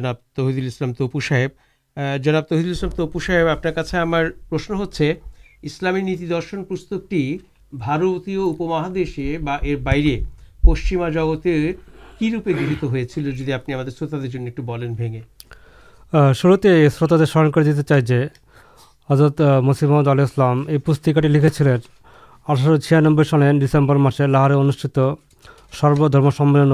آپ 0.06 0.16
تحیدام 0.36 0.92
تپو 0.92 1.20
صاحب 1.20 1.50
جناب 2.22 2.48
تحیدام 2.48 2.90
توپو 2.90 3.18
صاحب 3.18 3.48
آپ 3.48 3.86
سے 3.86 3.96
ہمارے 3.96 4.28
پرشن 4.48 4.74
ہوسلام 4.74 5.96
نیتی 5.96 6.26
درشن 6.26 6.64
پستکٹی 6.64 7.38
بھارتیہ 7.72 8.38
اپمہادی 8.38 9.38
بر 9.38 9.76
باہر 9.76 10.20
پشچیما 10.64 11.08
جگتے 11.08 11.72
کی 12.18 12.30
روپے 12.32 12.52
لہیت 12.52 12.82
ہو 12.82 12.96
چل 13.14 13.30
جاتی 13.30 13.72
ہم 13.72 13.80
ایک 14.40 14.60
بھی 14.96 15.20
شروع 16.34 16.56
شروت 16.90 17.12
دے 17.18 17.26
سمر 17.26 17.50
کر 17.50 17.62
دیتے 17.62 17.82
چاہجے 17.82 18.26
حضرت 19.08 19.40
مسی 19.62 19.86
محمد 19.86 20.08
علی 20.08 20.22
اسلام 20.22 20.68
یہ 20.68 20.78
پستکا 20.78 21.20
ٹی 21.20 21.28
لکھے 21.28 21.48
چلے 21.48 21.76
اٹھارہ 22.46 22.76
چھیانو 22.78 23.22
سال 23.22 23.58
ڈسمبر 23.58 23.96
مسے 23.96 24.26
لاہر 24.26 24.50
انوشت 24.50 24.98
سردرم 25.72 26.30
سملن 26.30 26.72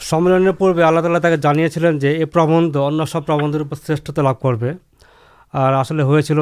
سملنے 0.00 0.52
پورے 0.52 0.82
آلاتے 0.82 1.36
جانے 1.36 1.68
چلے 1.68 1.92
جو 1.92 2.08
یہ 2.08 2.24
پربند 2.24 2.76
ان 2.76 3.06
سب 3.06 3.26
پربند 3.26 3.54
شرشتا 3.86 4.22
لب 4.22 4.40
کر 4.40 4.54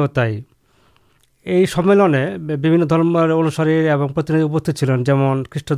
تھی 0.07 0.41
یہ 1.45 1.65
سملنے 1.65 2.85
درم 2.85 3.17
انسان 3.17 3.67
چلے 4.71 5.03
جمع 5.03 5.33
خریٹ 5.51 5.71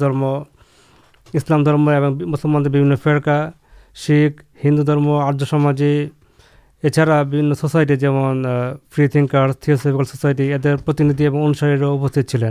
درم 1.65 1.87
اسلامان 1.87 2.95
فیرکا 2.95 3.39
شیخ 3.95 4.41
ہندو 4.63 4.83
درم 4.83 5.09
آرامجی 5.09 6.07
یہ 6.83 6.89
چڑھا 6.89 7.21
بھی 7.23 7.41
سوسائٹی 7.53 7.95
جو 7.95 8.11
فری 8.91 9.07
تھنکارس 9.07 9.59
تھوسفکل 9.59 10.03
سوسائٹی 10.03 10.53
ادھر 10.53 12.21
چلے 12.23 12.49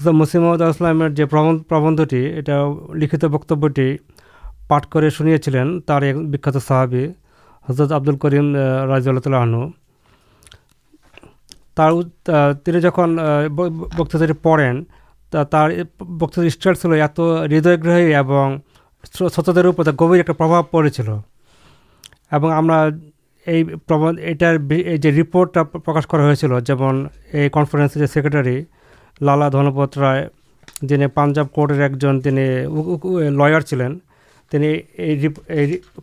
حسرت 0.00 0.14
مسیم 0.14 0.44
السلام 0.44 1.06
جو 1.08 1.26
پربندٹی 1.26 2.18
یہ 2.18 2.50
لکھ 2.94 3.14
بکبر 3.24 3.80
پاٹ 4.68 4.86
کر 4.86 5.08
سنیا 5.10 5.38
چلین 5.38 5.80
سہابی 6.58 7.04
حضرت 7.66 7.92
آبدال 7.92 8.16
کریم 8.16 8.54
رائزنو 8.56 9.66
جن 12.64 12.88
بک 13.96 14.16
پڑین 14.42 14.82
بک 16.00 16.38
اسٹیلس 16.38 16.84
لوگ 16.84 17.00
ات 17.00 17.20
ہدیہ 17.44 17.76
گرہی 17.84 18.14
اور 18.14 19.28
سوتر 19.28 19.64
اوپر 19.64 19.92
گبھی 20.00 20.18
ایک 20.18 20.30
پر 20.70 20.84
ریپوٹ 25.06 25.58
پر 25.74 26.18
ہو 26.20 26.34
چل 26.34 26.60
جمع 26.64 26.92
یہ 27.32 27.48
کنفرنس 27.48 28.10
سکریٹری 28.10 28.60
لالا 29.20 29.48
دنپت 29.48 29.98
رائے 29.98 30.26
جنہیں 30.82 31.08
پاجاب 31.14 31.52
کورٹر 31.52 31.80
ایک 31.80 31.92
جن 31.92 32.20
جن 32.20 32.38
لارن 33.36 33.98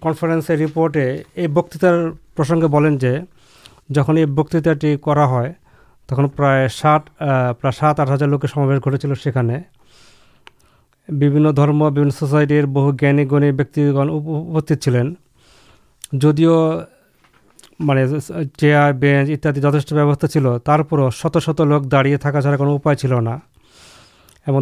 کنفرنس 0.01 0.49
ریپوٹے 0.49 1.05
یہ 1.35 1.47
بکتارس 1.47 2.13
جن 3.89 4.17
یہ 4.17 4.25
بکتاٹی 4.25 4.95
تک 6.09 6.19
پرائٹ 6.35 6.71
پر 7.61 7.71
سات 7.71 7.99
آٹھ 7.99 8.11
ہزار 8.11 8.27
لوک 8.27 8.45
گٹے 8.87 9.07
بھی 11.09 12.09
سوسائٹر 12.09 12.65
بہو 12.65 12.91
جانگست 12.91 13.83
مطلب 17.79 18.49
چیئر 18.59 18.91
بےنچ 18.99 19.29
اتر 19.29 19.51
جتھ 19.53 19.93
بیوستھا 19.93 20.27
چل 20.27 20.45
تت 20.65 21.37
شت 21.41 21.61
لوگ 21.61 21.81
داڑی 21.81 22.15
تکا 22.17 22.41
چارا 22.41 22.55
کھائے 22.57 22.95
چلنا 22.95 23.37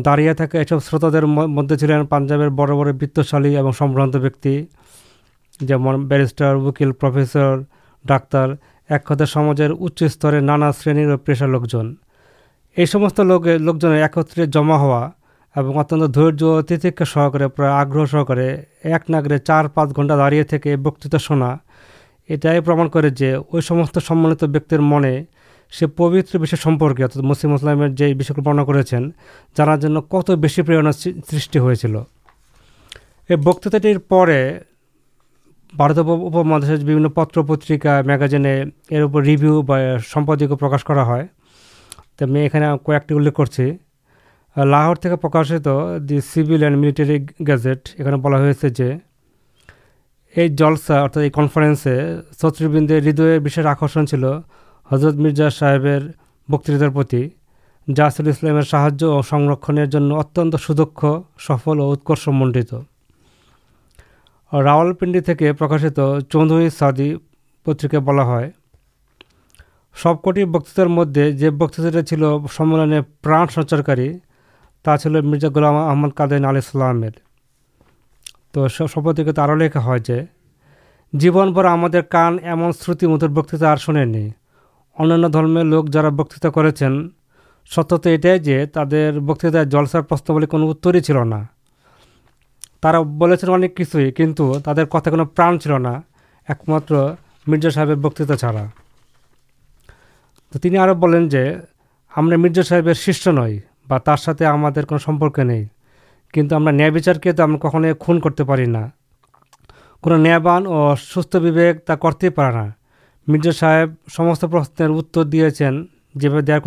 داڑی 0.05 0.33
تھکا 0.33 0.59
یہ 0.59 0.63
سب 0.69 0.79
شروط 0.83 1.13
د 1.13 1.23
مدد 1.23 1.79
چلے 1.79 2.03
پاجاب 2.09 2.39
بڑ 2.55 2.69
بڑے 2.71 2.91
وتشالی 3.01 3.55
اور 3.57 3.73
سمبرانت 3.77 4.15
بیک 4.15 4.47
جوٹر 5.59 6.55
وکیل 6.55 6.91
پرفیسر 6.91 7.55
ڈاکر 8.05 8.53
ایکت 8.89 9.21
سمجھے 9.33 9.67
اچھے 9.79 10.39
نانا 10.39 10.71
شرنی 10.83 11.03
اور 11.03 11.17
پیش 11.17 11.41
لوک 11.41 11.73
یہ 12.77 12.85
سمست 12.85 13.19
لوگ 13.19 13.47
لوکے 13.59 14.45
جما 14.45 14.75
ہوا 14.75 15.07
اتنے 15.55 16.07
درجک 16.07 17.03
سہارے 17.13 17.47
پر 17.47 17.63
آگ 17.63 17.95
سہے 18.11 18.49
ایک 18.83 19.09
ناگڑے 19.09 19.37
چار 19.37 19.65
پانچ 19.65 19.95
گھنٹہ 19.95 20.13
داڑی 20.13 20.41
بکتا 20.75 21.17
شنا 21.17 21.55
یہ 22.29 22.59
پرانے 22.59 23.35
وہانت 23.61 24.43
بیکر 24.43 24.79
من 24.79 25.03
سے 25.73 25.87
پوتر 25.87 26.37
بھیپرکے 26.37 27.03
ارتھ 27.03 27.17
مسلم 27.17 27.51
مسلم 27.51 27.85
جو 27.85 28.05
بھی 28.17 28.25
کلپنا 28.27 28.63
کرنا 28.63 29.99
کت 30.01 30.31
بس 30.31 30.59
پر 30.67 30.91
سیل 30.91 31.95
یہ 33.29 33.35
بکتتا 33.35 33.77
پہ 34.07 34.27
بھارت 35.73 35.97
مہاد 35.97 37.15
پتر 37.15 37.41
پترکا 37.41 38.01
میگازین 38.01 38.45
ارپر 38.45 39.23
ریویو 39.23 39.61
سمپاد 40.13 40.43
پرکاشا 40.59 41.05
ہے 41.07 41.25
تو 42.15 42.27
میں 42.27 42.43
یہ 42.43 42.75
کول 42.83 43.29
کر 43.31 43.59
لاہور 44.55 44.95
تھی 44.95 45.15
پرکاشت 45.21 45.67
the 46.09 46.19
Civil 46.33 46.63
and 46.63 46.77
Military 46.77 47.17
Gazette 47.47 47.89
یہ 47.99 48.15
بلاج 48.15 48.73
یہ 50.35 50.47
جلسا 50.47 51.01
ارتھا 51.01 51.21
یہ 51.21 51.29
کنفرنسے 51.29 51.95
شتر 52.41 52.67
بندے 52.67 52.97
ہدوش 52.99 53.57
آکر 53.59 54.05
چلو 54.05 54.31
حضرت 54.89 55.15
مرزا 55.15 55.49
صاحب 55.49 55.85
بکارتی 56.49 57.27
جاسل 57.87 58.27
اسلام 58.29 58.61
ساجو 58.61 59.11
اور 59.11 59.23
اور 59.31 60.57
سک 60.57 61.05
سفل 61.39 61.79
اور 61.79 61.95
اکرش 61.95 62.27
منڈیت 62.27 62.73
راول 64.51 64.93
پنڈی 64.93 65.19
پرکاشت 65.51 65.99
چودھ 66.31 66.53
سادی 66.73 67.13
پتری 67.65 67.99
بلا 67.99 68.39
سب 69.95 70.21
کو 70.21 70.31
بکتار 70.51 70.85
مدد 70.87 71.39
جو 71.39 71.51
بکتا 71.51 72.01
سملنے 72.57 73.01
پرا 73.21 73.45
سچرکاری 73.55 74.11
چل 74.85 75.21
مرزا 75.21 75.47
گولام 75.47 75.75
آمد 75.75 76.15
قادین 76.15 76.45
علی 76.45 76.57
اسلام 76.57 77.03
تو 78.55 78.67
سب 78.67 79.07
آر 79.39 79.49
ہم 81.65 81.85
کان 82.09 82.37
ایمن 82.43 82.71
شرتی 82.71 83.07
مدر 83.07 83.27
بکتا 83.27 83.75
شنین 83.75 84.13
درمی 85.33 85.63
لوک 85.63 85.89
جارا 85.89 86.09
بکتا 86.09 86.49
کر 86.49 86.69
جلسر 89.63 90.01
پرستر 90.01 90.95
ہی 90.95 91.01
چلنا 91.01 91.41
اب 92.83 93.23
کچھ 93.77 93.95
کنٹھو 94.15 94.59
تر 94.59 94.85
کتنا 94.85 95.23
کان 95.35 95.59
چلنا 95.59 95.93
ایک 96.47 96.69
مطر 96.69 96.95
مرزا 97.47 97.69
صاحب 97.69 97.89
بکتا 98.01 98.35
چڑا 98.37 98.65
تو 100.51 100.59
تین 100.59 100.77
اور 100.77 100.89
جو 101.29 101.45
ہم 102.17 102.29
نے 102.29 102.35
مرزا 102.35 102.63
صاحب 102.63 102.93
شیشیہ 102.93 103.31
نئی 103.31 103.59
بار 103.87 104.15
ساتھ 104.15 104.43
ہمارے 104.43 104.81
کو 104.81 104.97
سمپک 104.97 105.39
نہیں 105.39 105.74
کن 106.35 106.75
نیچار 106.75 107.15
کے 107.15 107.31
تو 107.31 107.57
کھو 107.57 107.93
خون 107.99 108.19
کرتے 108.19 108.43
نیابان 110.17 110.65
اور 110.65 110.97
سوست 110.97 111.35
بےکتا 111.35 111.95
کرتے 111.95 112.27
ہی 112.27 112.31
پڑھنا 112.31 112.65
مرزا 113.27 113.51
صاحب 113.51 113.89
سمست 114.15 114.45
پرشن 114.51 114.91
اتر 114.97 115.23
دیا 115.23 115.49
جی 116.15 116.29
دل 116.41 116.59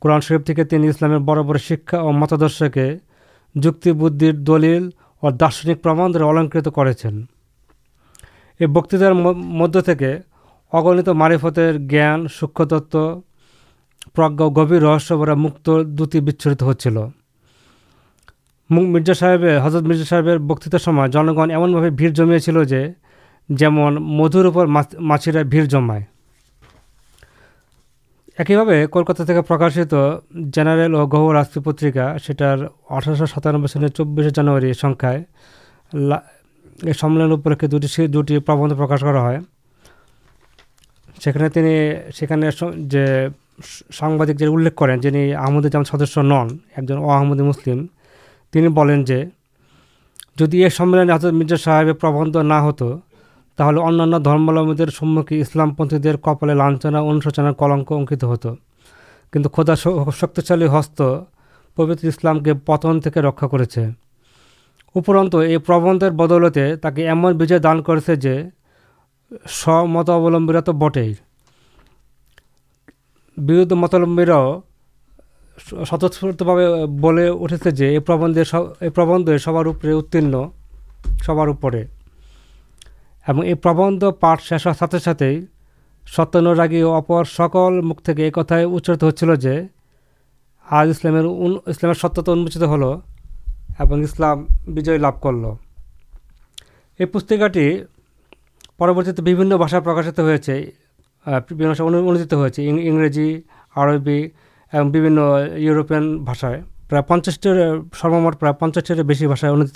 قرآن 0.00 0.20
شرف 0.20 0.50
کے 0.56 0.64
تین 0.64 0.88
اسلام 0.88 1.24
بڑ 1.24 1.42
بڑھا 1.42 1.96
اور 1.96 2.14
متادر 2.14 2.68
کے 2.68 2.96
جتر 3.54 4.08
دل 4.08 4.88
اور 5.20 5.32
دارشنک 5.32 5.82
پرما 5.82 6.08
در 6.08 6.22
الاکرت 6.22 6.68
کر 6.74 7.10
مدی 8.60 10.04
اگنت 10.72 11.08
ماریفتر 11.08 11.76
جان 11.90 12.26
سوکھ 12.28 12.60
تتو 12.70 13.20
پرجا 14.14 14.48
گبر 14.48 14.80
رہا 14.80 15.34
مکت 15.34 15.70
دوتی 15.86 16.20
ہو 16.62 17.08
مرزا 18.70 19.14
صاحب 19.14 19.44
حضرت 19.64 19.82
مرزا 19.82 20.04
صاحب 20.04 20.46
بکتر 20.46 20.78
سمجھ 20.78 20.98
میں 20.98 21.08
جنگ 21.08 21.38
ایمن 21.50 22.12
جمے 22.14 22.38
چلن 22.38 23.96
مدور 24.00 24.66
ماچیرا 25.00 25.42
بھیڑ 25.42 25.64
جما 25.64 25.96
ایک 28.38 28.90
کلکتہ 28.92 29.40
پرکاشت 29.48 29.94
جینارل 30.54 30.94
اور 30.94 31.06
گہوراش 31.06 31.52
پیپتا 31.54 32.16
سٹر 32.18 32.66
اٹھارہ 32.90 33.14
سو 33.14 33.26
ساتان 33.26 33.66
چباری 33.88 34.72
سنکھائیں 34.72 35.22
یہ 35.92 36.92
سملن 36.92 37.30
دوبند 38.08 38.78
پرکاش 38.78 39.02
نے 42.30 42.50
سنبادک 43.90 44.42
کر 44.76 44.96
جنہیں 44.96 45.32
جام 45.72 45.84
سدس 45.84 46.18
نن 46.18 46.56
ایک 46.76 46.88
جن 46.88 46.98
احمد 46.98 47.40
مسلم 47.40 47.86
جدی 50.38 50.60
یہ 50.60 50.68
سملن 50.68 51.10
حضرت 51.10 51.32
مرزا 51.32 51.56
صاحب 51.56 52.00
پربند 52.00 52.36
نہ 52.36 52.54
ہوانیہ 52.54 54.18
درملم 54.24 54.74
سمکے 54.98 55.40
اسلام 55.40 55.74
پندی 55.74 56.10
کپلے 56.22 56.54
لاچنا 56.54 57.00
انشوچنا 57.00 57.52
کلنک 57.52 57.92
اوکت 57.92 58.24
ہوت 58.24 58.46
کن 59.32 59.42
خدا 59.42 59.74
شکشالی 59.74 60.66
ہست 60.66 61.02
پبت 61.76 62.04
اسلام 62.04 62.42
کے 62.42 62.54
پتن 62.54 63.00
کے 63.00 63.20
رکھا 63.20 63.46
کربند 65.66 66.04
بدلتے 66.16 66.76
تک 66.76 66.98
ایمنج 66.98 67.52
دان 67.62 67.82
کر 67.82 67.98
متعول 69.66 70.60
تو 70.60 70.72
بٹے 70.72 71.12
برد 73.36 73.72
متعلق 73.72 74.67
سوسفرت 75.66 76.42
یہ 77.80 77.98
پربند 77.98 78.36
یہ 78.36 78.88
پربند 78.88 79.28
سب 79.38 79.56
سب 81.26 81.40
یہ 83.44 83.54
پربند 83.54 84.04
پاٹ 84.20 84.42
شاگی 84.42 86.82
اپکل 86.82 87.80
مکا 87.80 88.48
اچارت 88.48 89.02
ہو 89.02 89.10
اسلام 90.68 91.92
ستمچت 91.92 92.62
ہول 92.62 92.82
اور 92.82 93.98
اسلام 93.98 94.44
بجے 94.66 94.98
لبھ 94.98 95.22
کر 95.22 95.32
لسکاٹی 97.00 97.82
پروتی 98.76 99.34
بھاشا 99.34 99.80
پرکاشت 99.80 100.20
ہوا 100.20 100.36
اندھیت 101.26 102.32
ہوئی 102.32 102.88
انجی 102.88 103.40
اور 103.74 103.98
یوروپین 104.72 106.24
پچاسٹر 106.24 107.78
سرمر 108.00 108.32
پر 108.32 108.52
پچاس 108.52 109.44
ان 109.44 109.66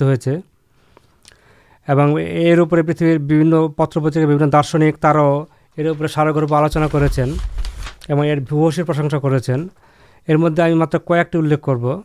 پریتر 2.65 3.19
پتر 3.69 4.01
پترکا 4.01 4.47
دارشنک 4.53 4.99
تر 4.99 5.17
ارپر 5.79 6.07
سارو 6.07 6.55
آلوچنا 6.55 6.87
کرشی 6.87 8.83
پرشنسا 8.83 9.19
کر 9.19 10.37
مدد 10.37 10.61
ماتر 10.75 10.99
کول 10.99 11.57
کرو 11.57 12.01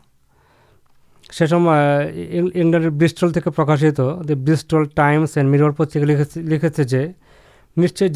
سم 1.29 1.69
انڈر 1.69 2.89
بریسٹل 2.89 3.31
تھی 3.33 3.41
پرکاشت 3.41 4.01
دی 4.27 4.35
بریسٹل 4.35 4.83
ٹائمس 4.95 5.37
اینڈ 5.37 5.49
میرور 5.49 5.71
پتہ 5.71 5.97
لکھے 5.97 7.07
مجھے 7.77 8.07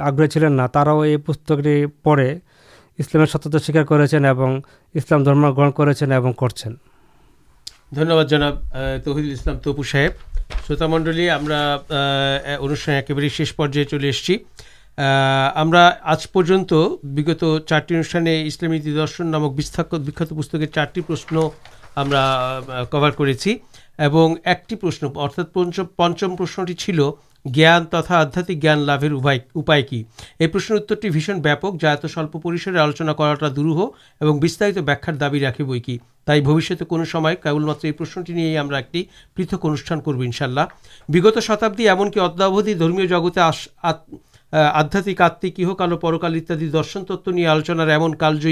آگی 0.00 0.26
چلینا 0.26 0.66
تراؤ 0.66 1.04
یہ 1.04 1.16
پستلام 1.16 3.26
ستار 3.26 3.82
کر 3.82 4.06
دم 5.08 5.50
گرچ 5.50 5.76
کرنا 5.76 6.18
تحید 9.04 9.62
تپو 9.62 9.82
صاحب 9.82 10.10
شروط 10.68 10.82
منڈل 10.82 11.30
ان 12.58 12.74
کے 13.06 13.14
بارے 13.14 13.28
شیش 13.28 13.56
پر 13.56 13.84
چلے 13.84 14.08
اِس 14.08 14.30
ہم 14.98 15.74
آج 15.74 16.26
پنگت 16.32 17.44
چارٹی 17.68 17.94
انوشان 17.94 18.26
اسلامی 18.26 18.78
درشن 18.78 19.26
نامکت 19.26 20.30
پستک 20.30 20.72
چارٹی 20.74 21.00
پرشن 21.00 21.36
ہم 21.96 22.10
کور 22.90 23.10
کرشن 23.10 23.54
ارتھا 23.98 25.42
پنچم 25.96 26.36
پرشنٹی 26.36 26.74
چل 26.74 27.00
جان 27.44 27.84
ترا 27.84 28.18
آدھات 28.18 28.50
ضان 28.62 28.78
لائش 28.80 30.00
ویاپک 31.44 31.80
جاتا 31.80 32.08
سلپ 32.08 32.32
پسر 32.42 32.76
آلوچنا 32.76 33.12
کر 33.12 33.48
دروہ 33.48 33.86
اور 34.20 34.44
استارت 34.44 34.78
واخیر 34.86 35.14
دابی 35.14 35.40
راقی 35.40 35.64
بوکی 35.64 35.98
تھی 36.26 36.40
بوشیہ 36.40 36.84
کوئی 36.84 37.92
پرشنٹی 37.92 38.32
نہیں 38.32 39.02
پتک 39.36 39.64
انوشان 39.64 40.00
کرو 40.00 40.20
ان 40.20 40.32
شہت 40.32 41.42
شتابی 41.42 41.88
ایمن 41.88 42.08
ادو 42.20 42.60
دگتے 42.60 43.40
آدات 44.52 45.08
آت 45.20 45.44
کالکال 45.78 46.34
انتنتتو 46.34 47.30
آلوچنار 47.50 47.88
ایمن 47.88 48.14
کالج 48.14 48.46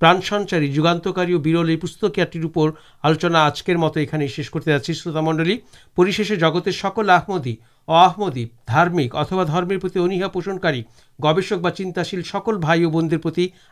پراشاری 0.00 0.72
جگانکاری 0.72 1.36
برل 1.36 1.70
یہ 1.70 1.76
پھر 1.76 2.68
آلوچنا 3.04 3.44
آجکر 3.44 3.76
مت 3.76 3.96
یہ 3.96 4.26
شیش 4.26 4.50
کرتے 4.50 4.70
جاتا 4.70 5.20
منڈل 5.20 5.56
پریشے 5.96 6.36
جگت 6.36 6.68
سکل 6.74 7.10
آمودی 7.10 7.54
احمدیارتوا 7.88 9.44
درمیرا 9.44 10.28
پوشنکاری 10.28 10.82
گوشت 11.18 11.52
بنتاشیل 11.52 12.22
سکول 12.22 12.56
بائیو 12.56 12.90
بندر 12.90 13.28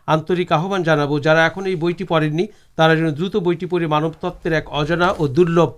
آنرک 0.08 0.52
آحان 0.52 0.82
جانب 0.82 1.18
جا 1.24 1.48
بئی 1.80 2.04
پڑین 2.04 2.44
درت 2.78 3.36
بئی 3.36 3.66
پڑے 3.66 3.86
مانوت 3.86 4.46
ایک 4.46 4.68
اجنا 4.70 5.06
اور 5.08 5.28
درلبھ 5.28 5.72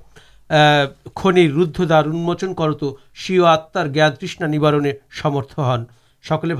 خن 0.50 1.36
روار 1.36 2.04
انموچن 2.04 2.54
کر 2.54 2.72
تو 2.72 2.96
شو 3.14 3.44
آتار 3.44 3.86
یا 3.94 4.08
ترشنا 4.10 4.46
نوارنے 4.46 4.92
سمرت 5.22 5.58
ہن 5.58 5.84
سکل 6.24 6.54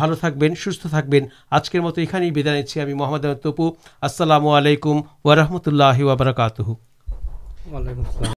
سکبین 0.55 1.27
آجکر 1.51 1.81
مت 1.81 1.99
یہ 1.99 2.95
محمد 2.95 3.25
احمد 3.25 3.43
تپو 3.43 3.71
السلام 4.01 4.47
علیکم 4.49 5.01
ورحمۃ 5.25 5.67
اللہ 5.67 6.03
وبرکاتہ 6.03 6.63